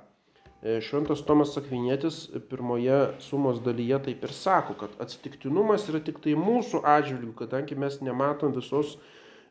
E, 0.60 0.76
Šventas 0.84 1.22
Tomas 1.24 1.54
Akvinėtis 1.56 2.26
pirmoje 2.50 2.98
sumos 3.24 3.62
dalyje 3.64 3.96
taip 4.10 4.26
ir 4.26 4.32
sako, 4.36 4.74
kad 4.82 4.98
atsitiktinumas 5.00 5.86
yra 5.88 6.02
tik 6.04 6.18
tai 6.20 6.34
mūsų 6.36 6.82
atžvilgių, 6.84 7.32
kadangi 7.38 7.78
mes 7.80 7.96
nematom 8.04 8.52
visos, 8.52 8.98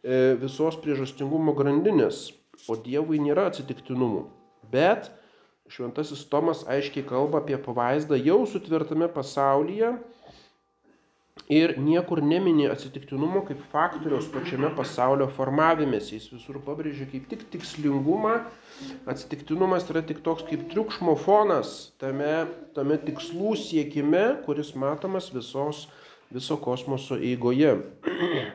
e, 0.03 0.35
visos 0.37 0.77
priežastingumo 0.83 1.55
grandinės, 1.57 2.27
o 2.69 2.77
Dievui 2.77 3.17
nėra 3.23 3.47
atsitiktinumų. 3.49 4.27
Bet 4.69 5.09
Šventasis 5.69 6.21
Tomas 6.29 6.61
aiškiai 6.69 7.05
kalba 7.09 7.41
apie 7.41 7.57
pavaizdą 7.57 8.17
jau 8.17 8.43
sutvirtame 8.49 9.09
pasaulyje, 9.13 9.95
ir 11.49 11.73
niekur 11.81 12.21
nemini 12.21 12.67
atsitiktinumo 12.69 13.41
kaip 13.47 13.61
faktoriaus 13.71 14.27
pačiame 14.29 14.69
pasaulio 14.77 15.25
formavimėsi. 15.33 16.19
Jis 16.19 16.29
visur 16.35 16.59
pabrėžia 16.61 17.09
kaip 17.09 17.25
tik 17.31 17.47
tikslingumą. 17.55 18.35
Atsitiktinumas 19.09 19.89
yra 19.89 20.03
tik 20.05 20.21
toks 20.25 20.45
kaip 20.47 20.67
triukšmo 20.69 21.17
fonas 21.19 21.89
tame, 21.99 22.45
tame 22.77 22.99
tikslų 23.01 23.55
siekime, 23.57 24.23
kuris 24.45 24.75
matomas 24.77 25.31
visos, 25.33 25.87
viso 26.29 26.59
kosmoso 26.61 27.17
eigoje. 27.17 27.79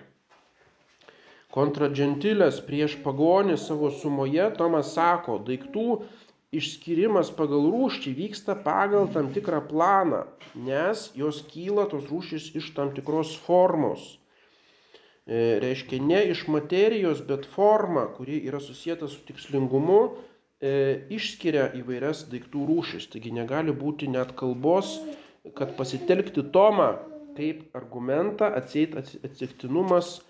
Kontradžentilės 1.55 2.63
prieš 2.67 2.97
pagonį 3.03 3.59
savo 3.63 3.91
sumoje 3.95 4.47
Tomas 4.59 4.95
sako, 4.95 5.41
daiktų 5.47 5.89
išskyrimas 6.59 7.31
pagal 7.37 7.69
rūšį 7.73 8.13
vyksta 8.19 8.57
pagal 8.65 9.09
tam 9.15 9.31
tikrą 9.35 9.63
planą, 9.69 10.25
nes 10.55 11.09
jos 11.19 11.43
kyla 11.51 11.89
tos 11.91 12.07
rūšys 12.11 12.53
iš 12.61 12.73
tam 12.77 12.93
tikros 12.97 13.35
formos. 13.47 14.15
E, 15.25 15.59
reiškia, 15.63 16.03
ne 16.05 16.21
iš 16.35 16.45
materijos, 16.53 17.23
bet 17.25 17.47
forma, 17.49 18.05
kuri 18.17 18.43
yra 18.49 18.61
susijęta 18.61 19.09
su 19.09 19.23
tikslingumu, 19.25 20.01
e, 20.61 20.75
išskiria 21.17 21.71
įvairias 21.81 22.27
daiktų 22.33 22.67
rūšis. 22.69 23.09
Taigi 23.15 23.33
negali 23.33 23.73
būti 23.73 24.11
net 24.13 24.35
kalbos, 24.37 24.99
kad 25.57 25.75
pasitelkti 25.79 26.45
tomą 26.53 26.93
kaip 27.37 27.75
argumentą 27.77 28.51
atseit 28.61 28.95
atsitiktinumas 28.97 30.21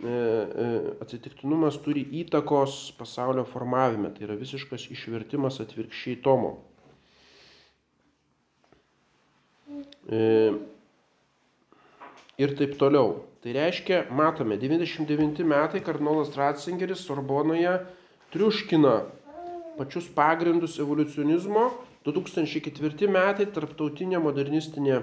atsitiktinumas 0.00 1.76
turi 1.84 2.02
įtakos 2.22 2.92
pasaulio 2.98 3.44
formavime. 3.46 4.10
Tai 4.14 4.26
yra 4.26 4.36
visiškas 4.40 4.88
išvertimas 4.94 5.60
atvirkščiai 5.62 6.18
Tomo. 6.24 6.56
Ir 12.42 12.56
taip 12.58 12.78
toliau. 12.80 13.20
Tai 13.42 13.52
reiškia, 13.56 14.04
matome, 14.14 14.56
99 14.58 15.42
metai 15.46 15.82
kardinolas 15.82 16.30
Ratzingeris 16.38 17.02
Sorbonoje 17.06 17.74
triuškina 18.32 18.94
pačius 19.76 20.06
pagrindus 20.14 20.78
evoliucionizmo, 20.82 21.70
2004 22.06 23.08
metai 23.10 23.46
tarptautinė 23.54 24.20
modernistinė 24.22 25.00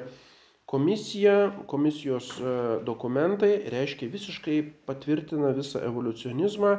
Komisija, 0.69 1.51
komisijos 1.65 2.27
e, 2.37 2.43
dokumentai 2.85 3.55
reiškia 3.73 4.09
visiškai 4.13 4.57
patvirtina 4.85 5.49
visą 5.57 5.81
evoliucionizmą 5.87 6.75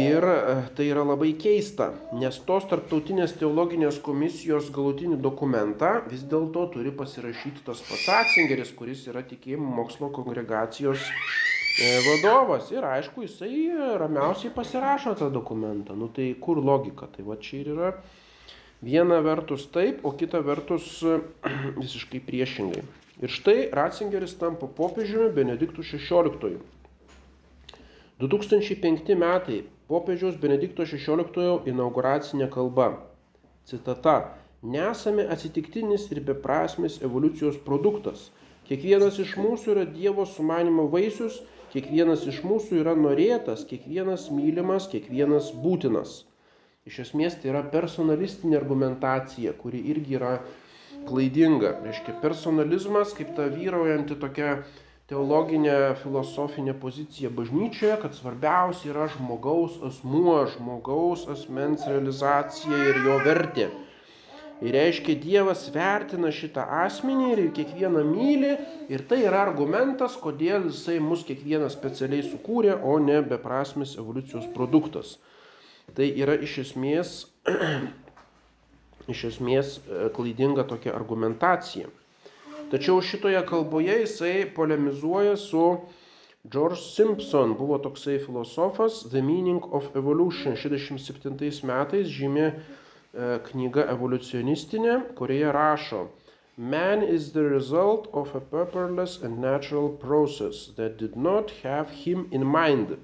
ir 0.00 0.24
e, 0.30 0.54
tai 0.78 0.86
yra 0.94 1.04
labai 1.04 1.34
keista, 1.36 1.90
nes 2.16 2.40
tos 2.48 2.64
tarptautinės 2.72 3.36
teologinės 3.36 4.00
komisijos 4.08 4.72
galutinį 4.72 5.20
dokumentą 5.28 5.92
vis 6.08 6.24
dėlto 6.32 6.64
turi 6.72 6.96
pasirašyti 7.02 7.66
tas 7.68 7.84
pats 7.84 8.08
Atsingeris, 8.22 8.72
kuris 8.80 9.04
yra 9.12 9.20
tikėjimo 9.20 9.76
mokslo 9.82 10.08
kongregacijos 10.16 11.04
e, 11.04 11.94
vadovas 12.08 12.72
ir 12.72 12.92
aišku, 12.96 13.28
jisai 13.28 13.66
ramiausiai 14.00 14.56
pasirašo 14.56 15.18
tą 15.20 15.28
dokumentą. 15.36 15.92
Nu 15.92 16.08
tai 16.08 16.32
kur 16.40 16.64
logika? 16.64 17.12
Tai 17.12 17.28
va 17.28 17.36
čia 17.36 17.60
ir 17.60 17.74
yra 17.76 17.98
Viena 18.84 19.22
vertus 19.24 19.64
taip, 19.72 20.04
o 20.04 20.12
kita 20.12 20.42
vertus 20.44 21.00
visiškai 21.82 22.20
priešingai. 22.26 22.82
Ir 23.24 23.32
štai 23.32 23.70
Ratzingeris 23.72 24.34
tampa 24.36 24.68
popiežiumi 24.68 25.30
Benediktų 25.32 25.80
XVI. 25.80 26.58
2005 28.20 29.16
metai 29.16 29.62
popiežiaus 29.88 30.36
Benedikto 30.40 30.84
XVI 30.84 31.62
inauguracinė 31.72 32.50
kalba. 32.52 32.90
Citata. 33.64 34.36
Nesame 34.62 35.24
atsitiktinis 35.30 36.06
ir 36.12 36.20
beprasmis 36.24 37.00
evoliucijos 37.04 37.56
produktas. 37.64 38.30
Kiekvienas 38.68 39.20
iš 39.22 39.36
mūsų 39.40 39.72
yra 39.76 39.84
Dievo 39.88 40.24
sumanimo 40.26 40.88
vaisius, 40.92 41.40
kiekvienas 41.72 42.24
iš 42.28 42.40
mūsų 42.44 42.80
yra 42.82 42.96
norėtas, 42.98 43.64
kiekvienas 43.68 44.28
mylimas, 44.34 44.88
kiekvienas 44.92 45.52
būtinas. 45.64 46.24
Iš 46.86 47.00
esmės 47.02 47.34
tai 47.42 47.50
yra 47.50 47.64
personalistinė 47.66 48.60
argumentacija, 48.60 49.50
kuri 49.58 49.80
irgi 49.90 50.20
yra 50.20 50.36
klaidinga. 51.08 51.72
Reiškia, 51.82 52.14
personalizmas 52.22 53.14
kaip 53.16 53.32
ta 53.34 53.48
vyraujanti 53.50 54.14
tokia 54.22 54.60
teologinė, 55.10 55.96
filosofinė 56.02 56.76
pozicija 56.78 57.32
bažnyčioje, 57.34 57.96
kad 58.04 58.14
svarbiausia 58.14 58.92
yra 58.92 59.08
žmogaus 59.16 59.80
asmuo, 59.90 60.38
žmogaus 60.54 61.26
asmens 61.34 61.82
realizacija 61.90 62.80
ir 62.92 63.02
jo 63.02 63.18
vertė. 63.26 63.68
Ir 64.62 64.72
reiškia, 64.72 65.18
Dievas 65.20 65.66
vertina 65.74 66.30
šitą 66.32 66.62
asmenį 66.86 67.32
ir 67.34 67.46
kiekvieną 67.58 68.06
myli 68.08 68.54
ir 68.88 69.02
tai 69.10 69.24
yra 69.26 69.42
argumentas, 69.42 70.14
kodėl 70.22 70.70
jisai 70.70 70.96
mus 71.02 71.26
kiekvieną 71.28 71.68
specialiai 71.74 72.24
sukūrė, 72.24 72.78
o 72.78 72.96
ne 73.02 73.18
beprasmis 73.26 73.98
evoliucijos 74.00 74.46
produktas. 74.54 75.18
Tai 75.96 76.06
yra 76.22 76.34
iš 76.44 76.58
esmės, 76.64 77.12
iš 79.12 79.22
esmės 79.30 79.76
e, 79.78 80.08
klaidinga 80.16 80.66
tokia 80.68 80.92
argumentacija. 80.96 81.88
Tačiau 82.72 83.00
šitoje 83.00 83.40
kalboje 83.46 84.00
jisai 84.02 84.34
polemizuoja 84.56 85.36
su 85.40 85.62
George 86.44 86.82
Simpson, 86.82 87.54
buvo 87.58 87.78
toksai 87.82 88.18
filosofas, 88.22 89.04
The 89.10 89.22
Meaning 89.22 89.64
of 89.72 89.88
Evolution, 89.96 90.58
67 90.58 91.64
metais 91.66 92.12
žymė 92.12 92.46
e, 92.50 92.56
knyga 93.48 93.88
evoliucionistinė, 93.96 95.00
kurioje 95.18 95.56
rašo, 95.56 96.06
Man 96.58 97.02
is 97.02 97.32
the 97.32 97.42
result 97.42 98.08
of 98.14 98.34
a 98.34 98.40
purposeless 98.40 99.20
and 99.20 99.38
natural 99.38 99.90
process 99.90 100.68
that 100.76 100.96
did 100.96 101.14
not 101.14 101.50
have 101.62 101.90
him 101.90 102.28
in 102.32 102.46
mind. 102.46 102.96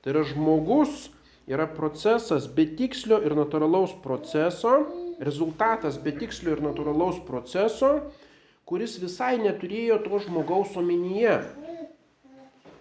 Tai 0.00 0.12
yra 0.12 0.22
žmogus 0.24 1.10
yra 1.50 1.66
procesas 1.68 2.46
betikslio 2.48 3.20
ir 3.24 3.34
natūralaus 3.36 3.94
proceso, 4.04 4.76
rezultatas 5.20 5.98
betikslio 6.00 6.56
ir 6.56 6.62
natūralaus 6.64 7.20
proceso, 7.26 7.98
kuris 8.64 8.96
visai 9.02 9.36
neturėjo 9.42 10.00
to 10.06 10.22
žmogaus 10.24 10.76
omenyje. 10.80 11.42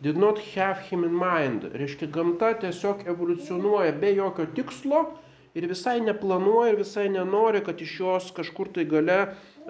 Did 0.03 0.17
not 0.19 0.39
have 0.55 0.83
him 0.89 1.03
in 1.07 1.13
mind. 1.15 1.69
Reiškia, 1.71 2.09
gamta 2.11 2.51
tiesiog 2.59 3.05
evoliucionuoja 3.07 3.93
be 3.95 4.11
jokio 4.17 4.49
tikslo 4.55 5.03
ir 5.55 5.67
visai 5.69 6.01
neplanuoja 6.03 6.73
ir 6.73 6.79
visai 6.81 7.07
nenori, 7.11 7.61
kad 7.63 7.79
iš 7.79 7.99
jos 8.01 8.31
kažkur 8.35 8.71
tai 8.75 8.83
gale 8.89 9.19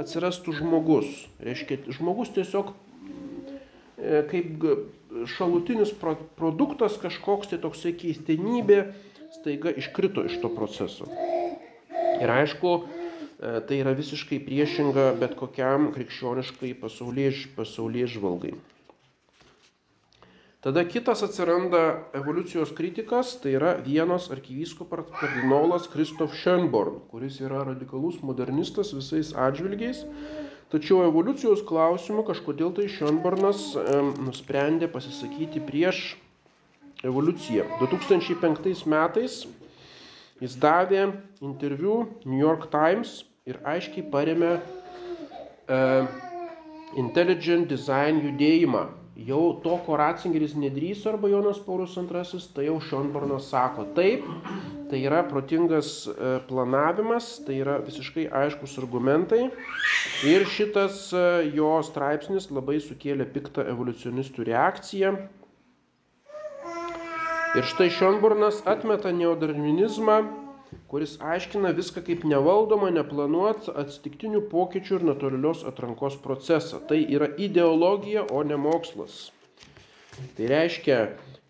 atsirastų 0.01 0.55
žmogus. 0.57 1.27
Reiškia, 1.43 1.83
žmogus 1.93 2.33
tiesiog 2.33 2.73
e, 2.73 4.23
kaip 4.31 4.65
šalutinis 5.29 5.93
pro 5.99 6.15
produktas, 6.37 6.97
kažkoks 7.01 7.53
tai 7.53 7.59
toksai 7.63 7.93
keistenybė, 7.99 8.79
staiga 9.39 9.73
iškrito 9.73 10.25
iš 10.27 10.39
to 10.43 10.51
proceso. 10.53 11.07
Ir 12.21 12.29
aišku, 12.29 12.73
e, 12.83 13.55
tai 13.67 13.79
yra 13.81 13.95
visiškai 13.97 14.39
priešinga 14.45 15.13
bet 15.21 15.35
kokiam 15.39 15.91
krikščioniškai 15.95 16.75
pasaulyje, 16.83 18.07
žvalgai. 18.17 18.53
Tada 20.63 20.85
kitas 20.87 21.19
atsiranda 21.25 22.05
evoliucijos 22.15 22.69
kritikas, 22.71 23.33
tai 23.43 23.57
yra 23.57 23.73
vienos 23.83 24.29
arkivyskupas 24.31 25.09
kardinolas 25.19 25.89
Kristof 25.91 26.37
Schönborn, 26.39 27.01
kuris 27.11 27.41
yra 27.43 27.65
radikalus 27.67 28.21
modernistas 28.23 28.93
visais 28.95 29.33
atžvilgiais 29.35 30.05
Tačiau 30.73 31.03
evoliucijos 31.05 31.59
klausimu 31.69 32.23
kažkodėl 32.25 32.71
tai 32.73 32.87
Šionbornas 32.89 33.59
e, 33.77 33.83
nusprendė 34.25 34.87
pasisakyti 34.89 35.61
prieš 35.61 35.99
evoliuciją. 37.05 37.67
2005 37.77 38.81
metais 38.89 39.35
jis 40.41 40.55
davė 40.57 41.03
interviu 41.45 41.99
New 42.25 42.41
York 42.41 42.71
Times 42.73 43.19
ir 43.45 43.61
aiškiai 43.69 44.07
paremė 44.09 44.55
e, 44.57 45.79
Intelligent 47.05 47.69
Design 47.69 48.23
judėjimą 48.25 48.87
jau 49.15 49.59
to, 49.61 49.75
ko 49.85 49.97
Ratzingeris 49.99 50.55
nedrįso 50.57 51.11
arba 51.11 51.29
Jonas 51.29 51.59
Paulius 51.61 51.95
II, 51.97 52.39
tai 52.55 52.65
jau 52.65 52.79
Šionbornas 52.81 53.49
sako. 53.51 53.85
Taip, 53.95 54.25
tai 54.89 55.03
yra 55.05 55.21
protingas 55.29 56.07
e, 56.09 56.33
planavimas, 56.49 57.35
tai 57.45 57.59
yra 57.61 57.77
visiškai 57.83 58.27
aiškus 58.41 58.77
argumentai. 58.81 59.47
Ir 60.25 60.47
šitas 60.49 61.05
e, 61.13 61.23
jo 61.53 61.75
straipsnis 61.85 62.49
labai 62.51 62.79
sukėlė 62.81 63.29
piktą 63.29 63.67
evoliucionistų 63.75 64.49
reakciją. 64.49 65.15
Ir 67.53 67.69
štai 67.69 67.91
Šionbornas 67.93 68.63
atmeta 68.65 69.13
neodarvinizmą 69.13 70.42
kuris 70.93 71.15
aiškina 71.25 71.71
viską 71.73 72.03
kaip 72.05 72.21
nevaldomą, 72.29 72.91
neplanuot 72.93 73.65
atsitiktinių 73.81 74.43
pokyčių 74.51 74.99
ir 74.99 75.05
natūralios 75.07 75.63
atrankos 75.65 76.19
procesą. 76.21 76.77
Tai 76.85 76.99
yra 77.15 77.31
ideologija, 77.41 78.27
o 78.29 78.43
ne 78.45 78.59
mokslas. 78.61 79.31
Tai 80.37 80.51
reiškia, 80.51 80.99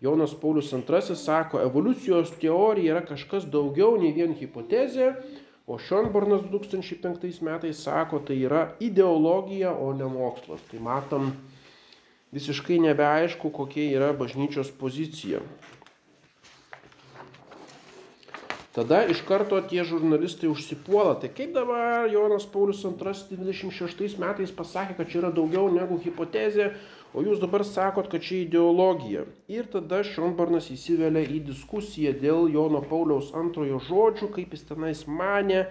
Jonas 0.00 0.32
Paulius 0.40 0.72
II 0.72 1.16
sako, 1.20 1.60
evoliucijos 1.60 2.32
teorija 2.40 2.94
yra 2.94 3.02
kažkas 3.04 3.44
daugiau 3.52 3.98
nei 4.00 4.14
vien 4.16 4.32
hipotezė, 4.32 5.10
o 5.68 5.76
Šionbornas 5.76 6.48
2005 6.48 7.44
metais 7.44 7.84
sako, 7.84 8.22
tai 8.24 8.38
yra 8.48 8.70
ideologija, 8.80 9.76
o 9.76 9.92
ne 9.92 10.08
mokslas. 10.08 10.64
Tai 10.72 10.80
matom 10.88 11.34
visiškai 12.32 12.80
nebeaišku, 12.88 13.52
kokia 13.52 13.90
yra 14.00 14.14
bažnyčios 14.16 14.72
pozicija. 14.80 15.44
Tada 18.74 19.04
iš 19.06 19.20
karto 19.22 19.60
tie 19.62 19.84
žurnalistai 19.86 20.48
užsipuola. 20.50 21.14
Tai 21.22 21.28
kaip 21.30 21.52
dabar 21.54 22.08
Jonas 22.10 22.42
Paulius 22.50 22.82
II 22.82 23.38
26 23.38 24.18
metais 24.18 24.50
pasakė, 24.50 24.96
kad 24.98 25.12
čia 25.12 25.20
yra 25.20 25.30
daugiau 25.36 25.68
negu 25.70 26.00
hipotezė, 26.02 26.72
o 27.14 27.22
jūs 27.22 27.38
dabar 27.38 27.62
sakot, 27.62 28.10
kad 28.10 28.26
čia 28.26 28.40
ideologija. 28.42 29.28
Ir 29.46 29.70
tada 29.70 30.02
Šionbarnas 30.02 30.72
įsivelia 30.74 31.22
į 31.22 31.44
diskusiją 31.52 32.16
dėl 32.18 32.50
Jono 32.50 32.82
Pauliaus 32.82 33.30
antrojo 33.38 33.78
žodžių, 33.86 34.32
kaip 34.34 34.58
jis 34.58 34.66
tenais 34.66 35.06
mane, 35.06 35.68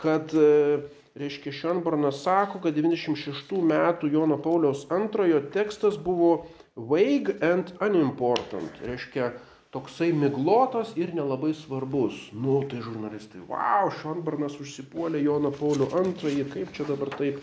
kad 0.00 0.32
e, 0.32 0.80
reiškia, 1.20 1.52
Šionbarnas 1.52 2.24
sako, 2.24 2.64
kad 2.64 2.72
96 2.72 3.52
metų 3.68 4.14
Jono 4.16 4.40
Pauliaus 4.40 4.88
antrojo 4.88 5.44
tekstas 5.52 6.00
buvo 6.00 6.46
vague 6.72 7.36
and 7.44 7.76
unimportant. 7.84 8.80
Reiškia, 8.80 9.34
toksai 9.74 10.12
miglotas 10.14 10.92
ir 10.96 11.10
nelabai 11.14 11.50
svarbus. 11.54 12.14
Nu, 12.32 12.60
tai 12.70 12.78
žurnalistai, 12.84 13.42
wow, 13.48 13.90
Šonbarnas 13.98 14.54
užsipuolė 14.62 15.24
Joną 15.24 15.50
Paulių 15.54 15.88
II, 15.90 16.44
kaip 16.52 16.70
čia 16.76 16.86
dabar 16.86 17.10
taip. 17.18 17.40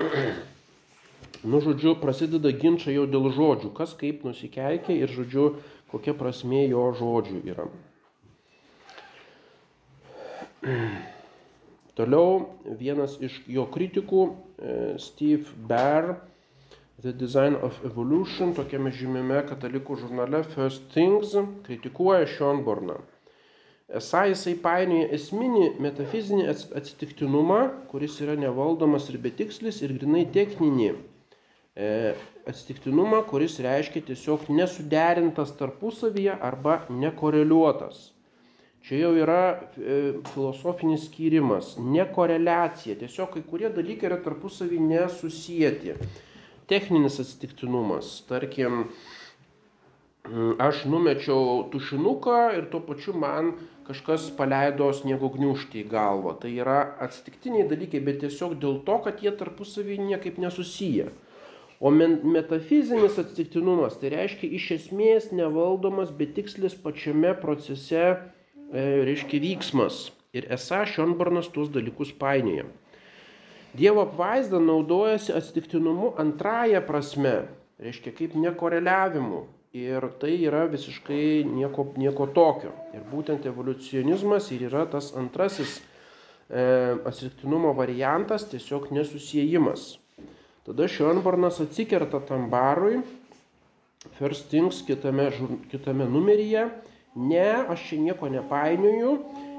nu, 1.50 1.60
žodžiu, 1.62 1.94
prasideda 2.02 2.50
ginčia 2.50 2.90
jau 2.96 3.06
dėl 3.06 3.30
žodžių, 3.36 3.70
kas 3.78 3.94
kaip 4.00 4.26
nusikeikia 4.26 4.96
ir, 4.96 5.14
žodžiu, 5.14 5.54
kokia 5.94 6.16
prasmė 6.18 6.66
jo 6.72 6.88
žodžių 6.98 7.38
yra. 7.54 7.68
Toliau 12.00 12.56
vienas 12.80 13.14
iš 13.22 13.38
jo 13.46 13.70
kritikų, 13.70 14.26
e, 14.26 14.74
Steve 14.98 15.46
Baer, 15.70 16.16
The 17.02 17.12
Design 17.12 17.54
of 17.54 17.78
Evolution, 17.86 18.50
tokiame 18.52 18.90
žymime 18.92 19.38
katalikų 19.48 19.94
žurnale 20.02 20.42
First 20.44 20.90
Things, 20.92 21.32
kritikuoja 21.64 22.26
Schonborną. 22.28 22.98
Esą 23.96 24.26
jisai 24.28 24.52
painioja 24.60 25.06
esminį 25.16 25.70
metafizinį 25.80 26.44
atsitiktinumą, 26.50 27.62
kuris 27.88 28.18
yra 28.20 28.36
nevaldomas 28.36 29.08
ir 29.08 29.16
betikslis, 29.24 29.80
ir 29.80 29.96
grinai 29.96 30.26
techninį 30.34 30.92
e, 30.92 31.88
atsitiktinumą, 32.52 33.24
kuris 33.32 33.56
reiškia 33.64 34.04
tiesiog 34.12 34.50
nesuderintas 34.52 35.56
tarpusavyje 35.56 36.36
arba 36.36 36.82
nekoreliuotas. 36.92 38.10
Čia 38.84 39.06
jau 39.06 39.14
yra 39.24 39.42
e, 39.56 40.00
filosofinis 40.34 41.08
skyrimas, 41.08 41.78
nekoreliacija. 41.80 43.00
Tiesiog 43.00 43.38
kai 43.38 43.48
kurie 43.48 43.72
dalykai 43.72 44.12
yra 44.12 44.20
tarpusavį 44.20 44.88
nesusijęti. 44.90 46.02
Techninis 46.70 47.18
atsitiktinumas. 47.22 48.20
Tarkim, 48.28 48.84
aš 50.62 50.84
numečiau 50.86 51.64
tušinuką 51.72 52.38
ir 52.58 52.68
tuo 52.70 52.80
pačiu 52.86 53.16
man 53.18 53.54
kažkas 53.88 54.28
paleido 54.38 54.90
sniego 54.94 55.32
gniužtį 55.34 55.82
į 55.82 55.88
galvą. 55.90 56.36
Tai 56.42 56.50
yra 56.54 56.78
atsitiktiniai 57.02 57.66
dalykai, 57.70 58.02
bet 58.06 58.20
tiesiog 58.22 58.54
dėl 58.62 58.78
to, 58.86 59.00
kad 59.06 59.18
jie 59.24 59.32
tarpusavį 59.34 59.98
niekaip 60.12 60.38
nesusiję. 60.38 61.10
O 61.80 61.90
metafizinis 61.90 63.16
atsitiktinumas 63.18 63.96
tai 63.98 64.12
reiškia 64.12 64.50
iš 64.58 64.66
esmės 64.76 65.30
nevaldomas, 65.32 66.12
bet 66.12 66.34
tikslis 66.36 66.76
pačiame 66.76 67.32
procese, 67.40 68.04
e, 68.12 68.82
reiškia 69.08 69.40
vyksmas. 69.40 70.10
Ir 70.36 70.46
esą 70.54 70.84
Šionbarnas 70.86 71.48
tuos 71.50 71.72
dalykus 71.72 72.12
painioja. 72.20 72.68
Dievo 73.74 74.02
apvaizda 74.02 74.58
naudojasi 74.58 75.32
atsitiktinumu 75.32 76.12
antrąją 76.18 76.82
prasme, 76.82 77.34
reiškia 77.78 78.12
kaip 78.18 78.34
nekoreliavimu. 78.34 79.46
Ir 79.78 80.02
tai 80.18 80.32
yra 80.42 80.64
visiškai 80.66 81.44
nieko, 81.46 81.84
nieko 81.94 82.26
tokio. 82.34 82.72
Ir 82.90 83.04
būtent 83.06 83.44
evoliucionizmas 83.46 84.48
ir 84.50 84.64
yra 84.66 84.82
tas 84.90 85.12
antrasis 85.14 85.76
e, 85.78 86.64
atsitiktinumo 87.06 87.70
variantas, 87.78 88.48
tiesiog 88.50 88.88
nesusijimas. 88.90 90.00
Tada 90.66 90.88
Šionbornas 90.90 91.62
atsikerta 91.62 92.18
tam 92.26 92.48
barui, 92.50 92.98
First 94.18 94.48
Things 94.50 94.82
kitame, 94.82 95.30
kitame 95.70 96.10
numeryje. 96.10 96.66
Ne, 97.14 97.48
aš 97.70 97.86
čia 97.92 98.00
nieko 98.00 98.28
nepainioju. 98.32 99.14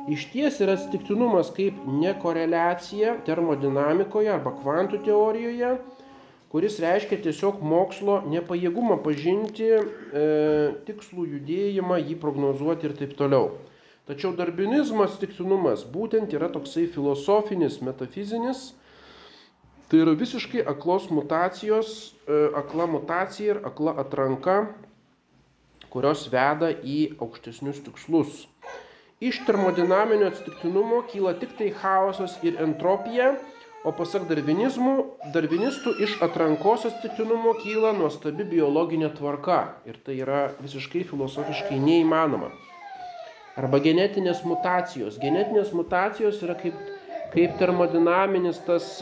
Iš 0.09 0.25
ties 0.33 0.57
yra 0.63 0.73
atsitiktinumas 0.77 1.51
kaip 1.53 1.77
nekoreliacija 1.85 3.19
termodinamikoje 3.27 4.31
arba 4.33 4.55
kvantų 4.57 5.03
teorijoje, 5.05 5.75
kuris 6.49 6.79
reiškia 6.81 7.21
tiesiog 7.21 7.61
mokslo 7.61 8.21
nepajėgumą 8.31 8.97
pažinti 9.05 9.69
e, 9.69 9.81
tikslų 10.87 11.27
judėjimą, 11.35 12.01
jį 12.01 12.17
prognozuoti 12.23 12.89
ir 12.89 12.97
taip 12.97 13.13
toliau. 13.19 13.53
Tačiau 14.09 14.33
darbinizmo 14.35 15.05
atsitiktinumas 15.05 15.85
būtent 15.93 16.33
yra 16.33 16.49
toksai 16.51 16.87
filosofinis, 16.89 17.77
metafizinis, 17.85 18.71
Tai 19.91 19.99
yra 19.99 20.13
visiškai 20.15 20.61
aklos 20.71 21.09
mutacijos, 21.11 22.13
e, 22.23 22.35
akla 22.55 22.85
mutacija 22.87 23.55
ir 23.55 23.57
akla 23.67 23.91
atranka, 23.99 24.53
kurios 25.91 26.21
veda 26.31 26.69
į 26.71 27.17
aukštesnius 27.19 27.81
tikslus. 27.83 28.45
Iš 29.21 29.43
termodinaminio 29.45 30.31
atsitiktinumo 30.31 31.03
kyla 31.11 31.35
tik 31.39 31.53
tai 31.57 31.69
chaosas 31.77 32.39
ir 32.45 32.57
entropija, 32.63 33.35
o 33.85 33.93
pasak 33.97 34.27
darvinistų 34.29 35.93
iš 36.05 36.15
atrankos 36.25 36.85
atsitiktinumo 36.89 37.53
kyla 37.61 37.93
nuostabi 37.97 38.45
biologinė 38.55 39.11
tvarka. 39.17 39.59
Ir 39.89 39.97
tai 40.05 40.19
yra 40.21 40.47
visiškai 40.61 41.03
filosofiškai 41.09 41.77
neįmanoma. 41.81 42.49
Arba 43.61 43.81
genetinės 43.83 44.41
mutacijos. 44.47 45.19
Genetinės 45.21 45.73
mutacijos 45.75 46.41
yra 46.45 46.55
kaip, 46.57 46.77
kaip 47.33 47.57
termodinaminis 47.61 48.61
tas 48.65 48.97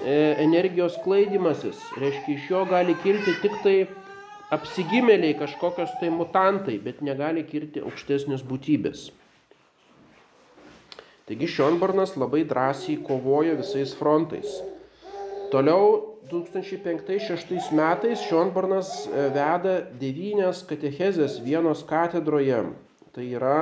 E, 0.00 0.12
energijos 0.40 0.96
klaidimasis. 1.04 1.76
Reiškia, 2.00 2.34
iš 2.34 2.44
jo 2.50 2.62
gali 2.64 2.94
kilti 3.02 3.34
tik 3.42 3.56
tai 3.60 3.74
apsigimėliai, 4.54 5.34
kažkokios 5.36 5.92
tai 6.00 6.08
mutantai, 6.14 6.78
bet 6.80 7.02
negali 7.04 7.44
kilti 7.44 7.82
aukštesnės 7.84 8.40
būtybės. 8.48 9.10
Taigi 11.30 11.46
Šionbarnas 11.46 12.16
labai 12.18 12.42
drąsiai 12.50 12.98
kovoja 13.06 13.54
visais 13.54 13.94
frontais. 13.94 14.56
Toliau 15.54 16.18
2005-2006 16.30 17.70
metais 17.78 18.26
Šionbarnas 18.26 18.90
e, 19.06 19.28
veda 19.34 19.78
devynias 20.02 20.64
katechezės 20.66 21.38
vienos 21.46 21.86
katedroje. 21.86 22.64
Tai 23.14 23.24
yra 23.38 23.56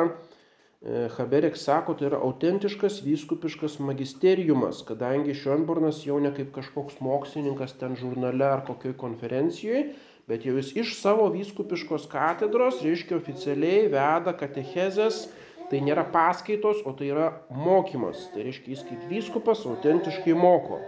E, 0.81 1.09
Haberek 1.17 1.57
sako, 1.59 1.97
tai 1.99 2.07
yra 2.07 2.21
autentiškas 2.23 3.01
vyskupiškas 3.03 3.81
magisteriumas, 3.83 4.85
kadangi 4.87 5.35
Šionbornas 5.35 6.05
jau 6.07 6.21
ne 6.23 6.31
kaip 6.37 6.53
kažkoks 6.55 7.01
mokslininkas 7.03 7.75
ten 7.81 7.97
žurnale 7.99 8.47
ar 8.47 8.63
kokioj 8.67 8.95
konferencijoje, 9.01 9.89
bet 10.31 10.47
jau 10.47 10.55
jis 10.55 10.71
iš 10.79 10.93
savo 11.01 11.27
vyskupiškos 11.35 12.07
katedros, 12.13 12.79
reiškia 12.87 13.19
oficialiai 13.19 13.89
veda 13.91 14.37
katechezės, 14.39 15.25
tai 15.71 15.83
nėra 15.85 16.07
paskaitos, 16.13 16.81
o 16.89 16.95
tai 16.97 17.11
yra 17.13 17.29
mokymas. 17.53 18.29
Tai 18.35 18.47
reiškia, 18.47 18.73
jis 18.75 18.87
kaip 18.89 19.05
vyskupas 19.11 19.65
autentiškai 19.69 20.37
moko. 20.39 20.81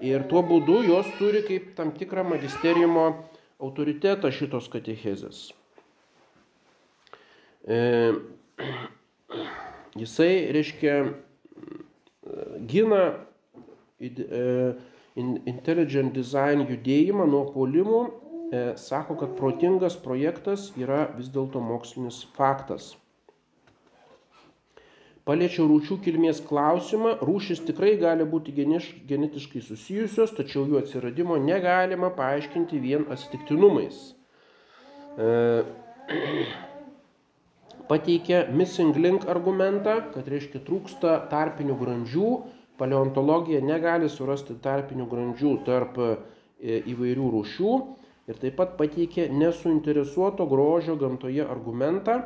Ir 0.00 0.24
tuo 0.30 0.42
būdu 0.46 0.80
jos 0.88 1.08
turi 1.18 1.44
kaip 1.46 1.74
tam 1.76 1.92
tikrą 1.96 2.24
magisteriumo 2.26 3.06
autoritetą 3.60 4.32
šitos 4.32 4.70
katechezės. 4.72 5.50
E, 7.68 7.80
Jisai, 9.98 10.52
reiškia, 10.54 10.94
gina 12.70 13.00
e, 13.98 14.42
intelligent 15.50 16.14
design 16.14 16.62
judėjimą 16.68 17.26
nuo 17.26 17.42
polimų, 17.50 18.02
e, 18.06 18.62
sako, 18.78 19.16
kad 19.18 19.34
protingas 19.38 19.96
projektas 19.98 20.68
yra 20.78 21.08
vis 21.16 21.30
dėlto 21.34 21.62
mokslinis 21.64 22.22
faktas. 22.36 22.92
Paliečiau 25.30 25.68
rūšių 25.70 26.00
kilmės 26.02 26.40
klausimą. 26.42 27.12
Rūšis 27.22 27.60
tikrai 27.68 27.92
gali 28.00 28.24
būti 28.26 28.50
geniš, 28.56 28.88
genetiškai 29.06 29.60
susijusios, 29.62 30.32
tačiau 30.34 30.64
jų 30.66 30.80
atsiradimo 30.80 31.36
negalima 31.38 32.10
paaiškinti 32.16 32.80
vien 32.82 33.04
atsitiktinumais. 33.14 34.00
E, 35.14 35.28
pateikė 37.92 38.42
missing 38.58 38.98
link 38.98 39.28
argumentą, 39.30 40.00
kad 40.16 40.26
reiškia 40.34 40.64
trūksta 40.66 41.14
tarpinių 41.30 41.78
grandžių, 41.78 42.32
paleontologija 42.82 43.62
negali 43.62 44.10
surasti 44.10 44.58
tarpinių 44.66 45.06
grandžių 45.14 45.56
tarp 45.70 46.02
e, 46.02 46.12
įvairių 46.90 47.30
rūšių 47.36 47.72
ir 48.30 48.42
taip 48.42 48.58
pat 48.58 48.74
pateikė 48.82 49.30
nesuinteresuoto 49.30 50.50
grožio 50.50 50.98
gamtoje 50.98 51.46
argumentą, 51.46 52.24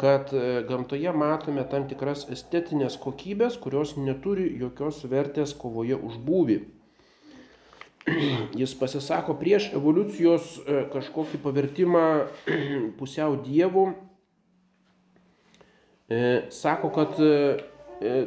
kad 0.00 0.32
e, 0.34 0.62
gamtoje 0.68 1.12
matome 1.14 1.64
tam 1.70 1.88
tikras 1.90 2.26
estetinės 2.32 2.96
kokybės, 3.00 3.58
kurios 3.60 3.94
neturi 3.96 4.48
jokios 4.60 5.02
vertės 5.10 5.54
kovoje 5.56 5.96
už 5.96 6.18
būvį. 6.26 6.58
Jis 8.60 8.74
pasisako 8.78 9.36
prieš 9.40 9.70
evoliucijos 9.76 10.56
e, 10.64 10.82
kažkokį 10.94 11.40
pavertimą 11.44 12.08
pusiau 12.98 13.38
dievų 13.44 13.92
E, 16.04 16.42
sako, 16.52 16.90
kad 16.92 17.16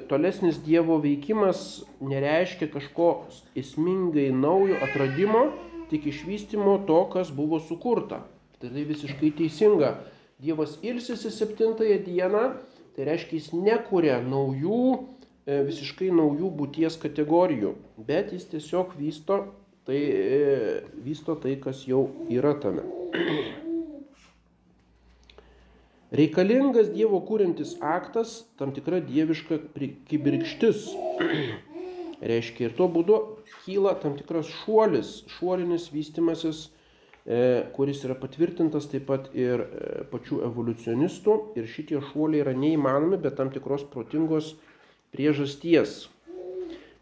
tolesnis 0.10 0.58
Dievo 0.66 0.96
veikimas 0.98 1.84
nereiškia 2.02 2.72
kažko 2.74 3.28
esmingai 3.56 4.32
naujo 4.34 4.80
atradimo, 4.82 5.44
tik 5.92 6.08
išvystimo 6.10 6.80
to, 6.88 7.04
kas 7.14 7.30
buvo 7.32 7.60
sukurta. 7.62 8.24
Tai 8.58 8.72
visiškai 8.74 9.30
teisinga. 9.38 9.92
Dievas 10.40 10.78
ilsisi 10.84 11.32
septintąją 11.32 11.98
dieną, 12.06 12.42
tai 12.94 13.06
reiškia 13.08 13.40
jis 13.40 13.48
nekuria 13.58 14.20
naujų, 14.22 14.82
visiškai 15.48 16.12
naujų 16.14 16.52
būties 16.60 16.98
kategorijų, 17.02 17.72
bet 18.06 18.34
jis 18.36 18.46
tiesiog 18.52 18.94
vysto 19.00 19.40
tai, 19.88 19.98
vysto 21.02 21.34
tai 21.42 21.56
kas 21.64 21.82
jau 21.90 22.04
yra 22.30 22.54
tame. 22.62 22.86
Reikalingas 26.22 26.94
Dievo 26.94 27.18
kūrintis 27.26 27.74
aktas, 27.82 28.46
tam 28.62 28.78
tikra 28.78 29.02
dieviška 29.10 29.58
kibirkštis. 30.08 30.92
Reiškia, 32.30 32.70
ir 32.70 32.78
tuo 32.78 32.88
būdu 32.94 33.18
kyla 33.64 33.98
tam 34.04 34.14
tikras 34.22 34.54
šuolis, 34.62 35.24
šuolinis 35.34 35.90
vystimasis, 35.94 36.68
e, 36.70 36.77
kuris 37.76 38.06
yra 38.08 38.16
patvirtintas 38.16 38.86
taip 38.88 39.04
pat 39.10 39.26
ir 39.36 39.60
e, 39.60 39.68
pačių 40.12 40.38
evoliucionistų. 40.48 41.34
Ir 41.60 41.66
šitie 41.68 42.00
šuoliai 42.12 42.42
yra 42.46 42.54
neįmanomi, 42.56 43.18
bet 43.20 43.36
tam 43.40 43.52
tikros 43.52 43.84
protingos 43.92 44.54
priežasties. 45.16 46.08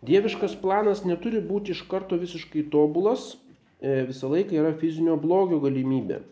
Dieviškas 0.05 0.55
planas 0.61 1.03
neturi 1.05 1.41
būti 1.45 1.71
iš 1.75 1.83
karto 1.89 2.17
visiškai 2.17 2.63
tobulas, 2.73 3.35
e, 3.81 4.05
visą 4.09 4.29
laiką 4.33 4.57
yra 4.57 4.73
fizinio 4.77 5.17
blogio 5.21 5.59
galimybė. 5.61 6.23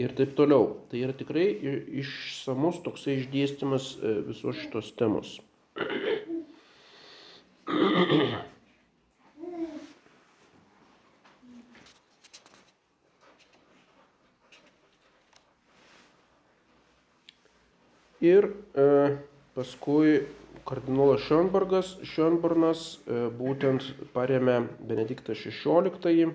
Ir 0.00 0.14
taip 0.16 0.32
toliau. 0.32 0.78
Tai 0.88 0.96
yra 1.04 1.12
tikrai 1.12 1.44
išsamus 2.00 2.80
toksai 2.86 3.18
išdėstymas 3.20 3.98
visos 4.30 4.56
šitos 4.62 4.94
temos. 4.96 5.36
Ir 18.20 18.50
e, 18.50 18.52
paskui 19.56 20.20
kardinolas 20.68 21.20
Šionbergas, 21.24 21.88
Šionbornas 22.12 22.80
e, 23.06 23.28
būtent 23.38 23.82
paremė 24.14 24.56
Benediktą 24.86 25.32
XVI 25.34 26.34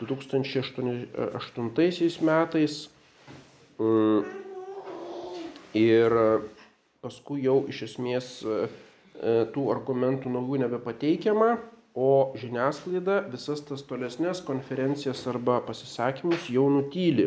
2008 0.00 2.26
metais. 2.26 2.74
Mm, 3.82 4.22
ir 5.74 6.12
paskui 7.02 7.42
jau 7.42 7.62
iš 7.70 7.82
esmės 7.88 8.26
e, 8.46 8.66
e, 9.18 9.32
tų 9.54 9.66
argumentų 9.74 10.30
naujų 10.30 10.60
nebepateikiama, 10.64 11.56
o 11.98 12.32
žiniasklaida 12.38 13.16
visas 13.32 13.64
tas 13.68 13.82
tolesnės 13.84 14.40
konferencijas 14.46 15.26
arba 15.28 15.58
pasisakymus 15.66 16.46
jau 16.52 16.68
nutyli. 16.72 17.26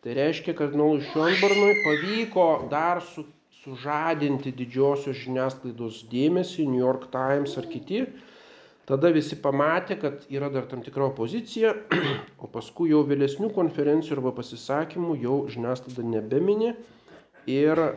Tai 0.00 0.14
reiškia, 0.16 0.54
kad 0.56 0.72
Nolui 0.76 1.04
Šionbarnui 1.10 1.82
pavyko 1.84 2.46
dar 2.70 3.02
su, 3.04 3.26
sužadinti 3.60 4.52
didžiosios 4.56 5.18
žiniasklaidos 5.26 6.04
dėmesį, 6.08 6.64
New 6.70 6.80
York 6.80 7.10
Times 7.12 7.58
ar 7.60 7.68
kiti. 7.68 8.06
Tada 8.88 9.12
visi 9.14 9.36
pamatė, 9.38 9.98
kad 10.00 10.24
yra 10.32 10.48
dar 10.50 10.64
tam 10.70 10.80
tikra 10.82 11.10
opozicija, 11.10 11.74
o 12.42 12.48
paskui 12.50 12.90
jau 12.94 13.04
vėlesnių 13.06 13.52
konferencijų 13.54 14.16
arba 14.16 14.32
pasisakymų 14.40 15.20
jau 15.20 15.36
žiniasklaida 15.52 16.06
nebeminė 16.16 16.74
ir 17.50 17.84
e, 17.84 17.90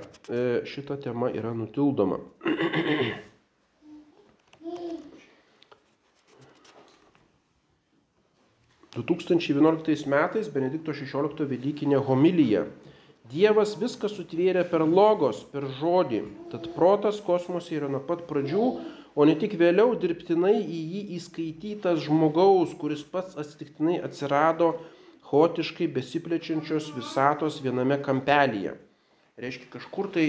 šita 0.69 0.99
tema 1.07 1.31
yra 1.31 1.55
nutildoma. 1.55 2.19
2011 8.95 10.06
metais 10.06 10.49
Benedikto 10.53 10.93
XVI 10.93 11.47
Velykinė 11.49 11.97
homilija. 12.06 12.67
Dievas 13.32 13.73
viską 13.79 14.10
sutvėrė 14.12 14.65
per 14.69 14.84
logos, 14.86 15.39
per 15.49 15.65
žodį, 15.79 16.19
tad 16.51 16.67
protas 16.75 17.17
kosmose 17.23 17.73
yra 17.73 17.89
nuo 17.89 18.03
pat 18.06 18.27
pradžių, 18.29 18.67
o 19.15 19.25
ne 19.25 19.34
tik 19.39 19.56
vėliau 19.58 19.95
dirbtinai 19.97 20.60
į 20.62 20.82
jį 20.93 21.01
įskaitytas 21.17 22.03
žmogaus, 22.06 22.75
kuris 22.77 23.01
pats 23.01 23.34
atsitiktinai 23.39 23.97
atsirado 24.06 24.75
chaotiškai 25.32 25.88
besiplečiančios 25.95 26.91
visatos 26.93 27.58
viename 27.65 27.97
kampelyje. 28.06 28.75
Reiškia, 29.41 29.71
kažkur 29.73 30.12
tai 30.13 30.27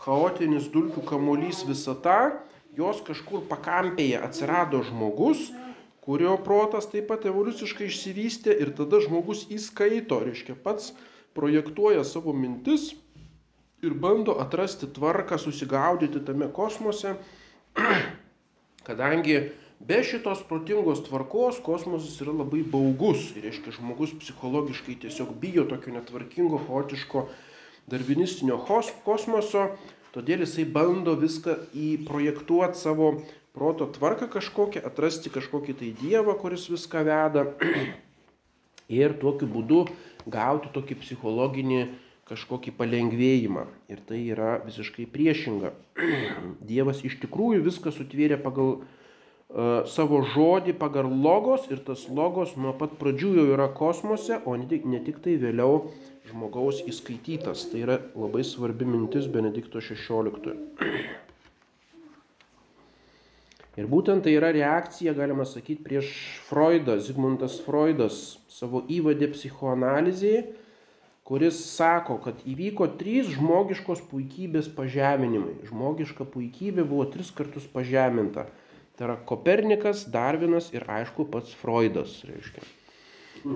chaotinis 0.00 0.70
dulkių 0.72 1.04
kamuolys 1.04 1.66
visata, 1.68 2.38
jos 2.78 3.02
kažkur 3.04 3.44
pakampėje 3.50 4.22
atsirado 4.24 4.80
žmogus, 4.88 5.50
kurio 6.06 6.36
protas 6.44 6.86
taip 6.92 7.08
pat 7.10 7.26
evoliuciškai 7.26 7.88
išsivystė 7.90 8.54
ir 8.62 8.70
tada 8.78 9.00
žmogus 9.02 9.44
įskaito, 9.50 10.20
reiškia 10.22 10.54
pats 10.62 10.92
projektuoja 11.34 12.04
savo 12.06 12.32
mintis 12.32 12.92
ir 13.82 13.94
bando 13.98 14.36
atrasti 14.40 14.86
tvarką, 14.86 15.38
susigaudyti 15.38 16.22
tame 16.24 16.46
kosmose, 16.54 17.16
kadangi 18.86 19.40
be 19.80 19.98
šitos 20.06 20.44
protingos 20.48 21.02
tvarkos 21.08 21.58
kosmosas 21.66 22.14
yra 22.22 22.32
labai 22.38 22.62
baugus. 22.62 23.32
Ir 23.36 23.50
reiškia 23.50 23.74
žmogus 23.80 24.14
psichologiškai 24.22 24.96
tiesiog 25.02 25.34
bijo 25.42 25.66
tokio 25.68 25.96
netvarkingo, 25.98 26.62
chaotiško, 26.68 27.26
darvinistinio 27.90 28.60
kosmoso, 29.04 29.72
todėl 30.14 30.46
jisai 30.46 30.64
bando 30.70 31.18
viską 31.18 31.58
įprojektuoti 31.74 32.80
savo 32.80 33.10
proto 33.56 33.88
tvarką 33.88 34.28
kažkokią, 34.28 34.84
atrasti 34.84 35.32
kažkokį 35.32 35.74
tai 35.80 35.92
Dievą, 35.96 36.36
kuris 36.36 36.68
viską 36.68 37.04
veda 37.08 37.46
ir 39.00 39.16
tokiu 39.22 39.48
būdu 39.48 39.86
gauti 40.28 40.68
tokį 40.74 40.98
psichologinį 41.00 41.80
kažkokį 42.26 42.74
palengvėjimą. 42.76 43.64
Ir 43.92 44.02
tai 44.04 44.20
yra 44.34 44.58
visiškai 44.66 45.06
priešinga. 45.08 45.72
Dievas 46.70 47.00
iš 47.06 47.16
tikrųjų 47.22 47.64
viską 47.64 47.94
sutvėrė 47.96 48.38
pagal 48.42 48.72
uh, 48.76 49.86
savo 49.88 50.20
žodį, 50.34 50.74
pagal 50.76 51.08
logos 51.08 51.70
ir 51.70 51.80
tas 51.86 52.04
logos 52.12 52.56
nuo 52.60 52.74
pat 52.76 52.98
pradžių 53.00 53.32
jau 53.40 53.46
yra 53.54 53.70
kosmose, 53.72 54.42
o 54.44 54.56
ne 54.58 54.66
tik, 55.06 55.22
tai 55.24 55.38
vėliau 55.40 55.86
žmogaus 56.28 56.82
įskaitytas. 56.84 57.70
Tai 57.70 57.86
yra 57.86 58.00
labai 58.18 58.44
svarbi 58.44 58.84
mintis 58.84 59.30
Benedikto 59.30 59.80
XVI. 59.80 60.58
Ir 63.76 63.88
būtent 63.92 64.24
tai 64.24 64.32
yra 64.38 64.52
reakcija, 64.56 65.12
galima 65.16 65.44
sakyti, 65.44 65.82
prieš 65.84 66.12
Freudą, 66.48 66.96
Zigmundas 67.02 67.58
Freudas 67.60 68.38
savo 68.48 68.80
įvadė 68.88 69.28
psichoanalizėje, 69.34 70.46
kuris 71.26 71.58
sako, 71.74 72.16
kad 72.24 72.40
įvyko 72.48 72.86
trys 72.96 73.28
žmogiškos 73.34 74.00
puikybės 74.08 74.70
pažeminimai. 74.72 75.58
Žmogiška 75.68 76.24
puikybė 76.32 76.86
buvo 76.88 77.04
tris 77.12 77.32
kartus 77.34 77.66
pažeminta. 77.68 78.46
Tai 78.96 79.10
yra 79.10 79.16
Kopernikas, 79.28 80.06
Darvinas 80.08 80.70
ir 80.72 80.86
aišku 80.88 81.26
pats 81.28 81.52
Freudas. 81.60 82.22
Reiškia. 82.24 82.64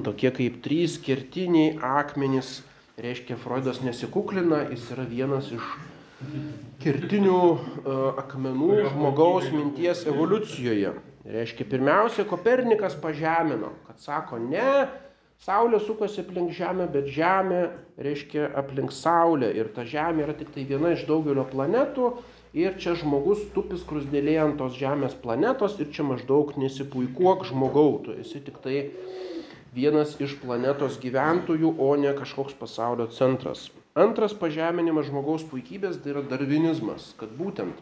Tokie 0.05 0.29
kaip 0.37 0.59
trys 0.61 0.99
kertiniai 1.01 1.79
akmenys, 1.81 2.59
reiškia, 3.01 3.39
Freudas 3.41 3.81
nesikuklina, 3.87 4.67
jis 4.75 4.85
yra 4.93 5.07
vienas 5.09 5.49
iš 5.57 5.65
kertinių 6.81 7.43
e, 7.51 8.01
akmenų 8.23 8.73
žmogaus 8.91 9.49
minties 9.55 10.03
evoliucijoje. 10.09 10.97
Reiškia, 11.31 11.67
pirmiausia, 11.69 12.25
Kopernikas 12.29 12.97
pažemino, 13.01 13.75
kad 13.87 14.01
sako, 14.01 14.41
ne, 14.41 14.89
Saulė 15.41 15.79
sukasi 15.81 16.21
aplink 16.21 16.53
Žemę, 16.53 16.85
bet 16.93 17.07
Žemė 17.09 17.61
reiškia 18.05 18.51
aplink 18.61 18.93
Saulę 18.93 19.49
ir 19.57 19.71
ta 19.73 19.87
Žemė 19.89 20.27
yra 20.27 20.35
tik 20.37 20.51
tai 20.53 20.67
viena 20.69 20.93
iš 20.93 21.07
daugelio 21.09 21.47
planetų 21.49 22.11
ir 22.61 22.77
čia 22.83 22.93
žmogus 23.01 23.47
tupis 23.55 23.81
krusdėlėje 23.89 24.43
ant 24.43 24.61
tos 24.61 24.77
Žemės 24.77 25.17
planetos 25.23 25.79
ir 25.81 25.89
čia 25.97 26.05
maždaug 26.05 26.53
nesipuikuok 26.61 27.49
žmogau, 27.49 28.03
tu 28.05 28.19
esi 28.21 28.45
tik 28.45 28.61
tai 28.61 28.91
vienas 29.73 30.13
iš 30.21 30.37
planetos 30.45 31.01
gyventojų, 31.01 31.73
o 31.81 31.95
ne 31.97 32.13
kažkoks 32.21 32.61
pasaulio 32.61 33.09
centras. 33.09 33.71
Antras 34.01 34.33
pažeminimas 34.39 35.09
žmogaus 35.11 35.43
puikybės 35.51 35.99
tai 36.01 36.15
yra 36.15 36.23
darvinizmas, 36.25 37.11
kad 37.21 37.33
būtent 37.37 37.77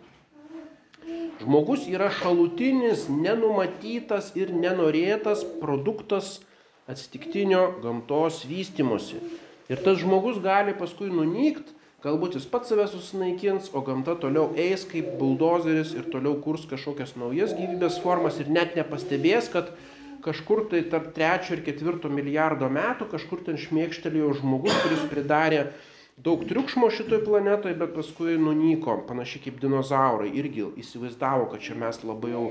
žmogus 1.38 1.86
yra 1.86 2.08
šalutinis, 2.10 3.06
nenumatytas 3.12 4.32
ir 4.38 4.50
nenorėtas 4.50 5.44
produktas 5.60 6.38
atsitiktinio 6.90 7.62
gamtos 7.82 8.42
vystimosi. 8.48 9.20
Ir 9.68 9.82
tas 9.84 10.00
žmogus 10.00 10.40
gali 10.42 10.72
paskui 10.76 11.10
nunykti, 11.12 11.74
galbūt 12.02 12.38
jis 12.38 12.46
pats 12.50 12.72
save 12.72 12.86
susinaikins, 12.90 13.68
o 13.76 13.82
gamta 13.84 14.16
toliau 14.18 14.54
eis 14.58 14.86
kaip 14.88 15.12
buldozeris 15.20 15.92
ir 15.98 16.08
toliau 16.12 16.38
kurs 16.42 16.64
kažkokias 16.70 17.14
naujas 17.20 17.54
gyvybės 17.58 18.00
formas 18.02 18.40
ir 18.40 18.50
net 18.54 18.74
nepastebės, 18.78 19.50
kad 19.52 19.70
kažkur 20.24 20.64
tai 20.72 20.82
tarp 20.90 21.12
trečio 21.14 21.58
ir 21.58 21.62
ketvirto 21.66 22.10
milijardo 22.10 22.70
metų 22.72 23.10
kažkur 23.12 23.44
ten 23.46 23.60
šmėkštelėjo 23.60 24.32
žmogus, 24.40 24.74
kuris 24.82 25.06
pridarė 25.12 25.62
daug 26.24 26.42
triukšmo 26.48 26.90
šitoj 26.90 27.22
planetoj, 27.24 27.74
bet 27.78 27.94
paskui 27.94 28.34
nunyko, 28.40 28.96
panašiai 29.08 29.44
kaip 29.44 29.60
dinozaurai, 29.62 30.32
irgi 30.40 30.66
įsivaizdavo, 30.82 31.46
kad 31.52 31.62
čia 31.62 31.76
mes 31.78 32.00
labai 32.02 32.32
jau 32.32 32.44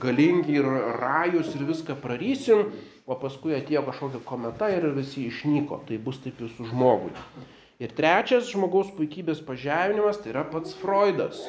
galingi 0.00 0.56
ir 0.60 0.68
rajus 1.00 1.52
ir 1.56 1.66
viską 1.68 1.98
prarysim, 2.00 2.70
o 3.04 3.16
paskui 3.20 3.56
atėjo 3.58 3.84
kažkokia 3.88 4.22
kometa 4.24 4.70
ir 4.72 4.88
visi 4.96 5.26
išnyko, 5.28 5.82
tai 5.88 6.00
bus 6.00 6.22
taip 6.24 6.40
ir 6.40 6.52
su 6.54 6.68
žmogui. 6.70 7.12
Ir 7.80 7.92
trečias 7.96 8.48
žmogaus 8.52 8.92
puikybės 8.96 9.40
pažeminimas 9.44 10.20
tai 10.20 10.34
yra 10.34 10.44
pats 10.48 10.74
Freudas, 10.80 11.44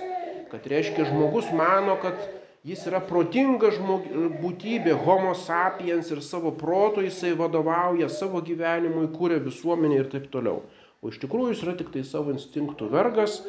kad 0.52 0.68
reiškia 0.68 1.08
žmogus 1.10 1.50
mano, 1.56 1.98
kad 2.04 2.20
jis 2.68 2.84
yra 2.88 3.00
protinga 3.04 3.72
žmog... 3.76 4.08
būtybė, 4.42 4.96
homo 5.06 5.34
sapiens 5.38 6.12
ir 6.12 6.22
savo 6.26 6.52
proto 6.56 7.04
jisai 7.04 7.34
vadovauja 7.38 8.10
savo 8.12 8.42
gyvenimui, 8.44 9.08
kūrė 9.16 9.40
visuomenę 9.44 10.02
ir 10.02 10.12
taip 10.12 10.28
toliau. 10.34 10.62
O 11.02 11.10
iš 11.10 11.18
tikrųjų 11.18 11.56
jis 11.56 11.62
yra 11.66 11.74
tik 11.80 11.88
tai 11.90 12.04
savo 12.06 12.30
instinktų 12.30 12.86
vergas, 12.92 13.40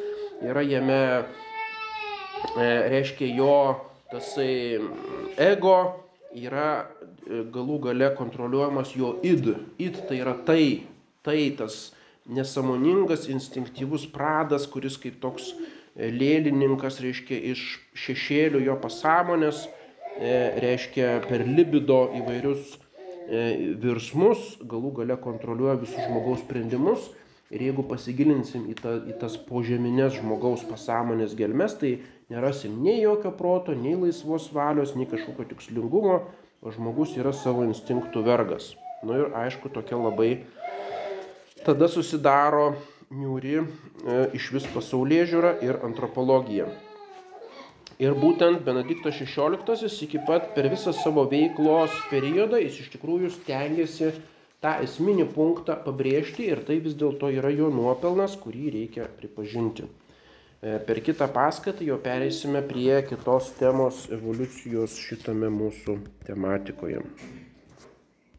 yra 0.41 0.63
jame, 0.65 1.01
e, 2.57 2.65
reiškia, 2.89 3.27
jo 3.37 3.57
tasai 4.09 4.81
ego 5.37 5.75
yra 6.33 6.65
e, 6.81 7.43
galų 7.53 7.77
gale 7.85 8.09
kontroliuojamas 8.17 8.95
jo 8.97 9.13
id. 9.21 9.53
Id 9.77 10.01
tai 10.09 10.19
yra 10.23 10.33
tai, 10.49 10.65
tai 11.21 11.37
tas 11.61 11.91
nesamoningas, 12.25 13.29
instinktyvus 13.29 14.09
pradas, 14.09 14.65
kuris 14.65 14.97
kaip 14.97 15.21
toks 15.21 15.53
e, 15.53 16.09
lėlininkas, 16.09 17.03
reiškia, 17.05 17.37
iš 17.53 17.69
šešėlių 17.93 18.65
jo 18.65 18.81
pasąmonės, 18.81 19.67
reiškia, 20.13 21.19
per 21.25 21.41
libido 21.45 22.07
įvairius 22.17 22.79
virsmus, 23.81 24.55
galų 24.69 24.91
gale 24.99 25.15
kontroliuoja 25.21 25.79
visus 25.81 26.01
žmogaus 26.05 26.41
sprendimus 26.43 27.07
Ir 27.53 27.61
jeigu 27.67 27.83
pasigilinsim 27.85 28.65
į, 28.71 28.75
ta, 28.79 28.95
į 29.05 29.17
tas 29.21 29.35
požeminės 29.49 30.15
žmogaus 30.17 30.63
pasąmonės 30.65 31.35
gelmes, 31.37 31.75
tai 31.77 31.99
nerasim 32.33 32.79
nei 32.81 33.03
jokio 33.03 33.29
proto, 33.37 33.75
nei 33.77 33.93
laisvos 33.99 34.47
valios, 34.55 34.95
nei 34.97 35.05
kažkokio 35.09 35.45
tikslingumo, 35.51 36.23
o 36.63 36.73
žmogus 36.73 37.13
yra 37.19 37.33
savo 37.35 37.65
instinktų 37.67 38.23
vergas. 38.25 38.71
Na 39.03 39.11
nu 39.11 39.19
ir 39.19 39.37
aišku, 39.37 39.69
tokia 39.69 39.99
labai 39.99 40.31
tada 41.65 41.89
susidaro 41.91 42.73
niūri 43.13 43.59
e, 43.59 43.63
iš 44.37 44.49
vis 44.55 44.65
pasaulyje 44.73 45.29
žiūra 45.33 45.53
ir 45.65 45.79
antropologija. 45.85 46.69
Ir 48.01 48.15
būtent 48.17 48.63
Benediktas 48.65 49.19
XVI 49.21 49.89
iki 50.07 50.21
pat 50.25 50.49
per 50.55 50.65
visą 50.71 50.95
savo 50.97 51.27
veiklos 51.29 51.93
periodą 52.09 52.57
jis 52.63 52.79
iš 52.81 52.89
tikrųjų 52.95 53.29
stengiasi 53.35 54.09
tą 54.63 54.77
esminį 54.85 55.27
punktą 55.35 55.75
pabrėžti 55.85 56.47
ir 56.47 56.63
tai 56.67 56.79
vis 56.83 56.95
dėlto 56.99 57.29
yra 57.35 57.51
jo 57.51 57.67
nuopelnas, 57.73 58.37
kurį 58.39 58.71
reikia 58.77 59.09
pripažinti. 59.19 59.89
E, 60.63 60.77
per 60.87 61.01
kitą 61.03 61.27
paskaitą 61.35 61.83
jau 61.83 61.99
pereisime 62.03 62.63
prie 62.69 63.01
kitos 63.09 63.51
temos 63.59 64.05
evoliucijos 64.15 64.95
šitame 65.03 65.51
mūsų 65.51 65.97
tematikoje. 66.29 67.03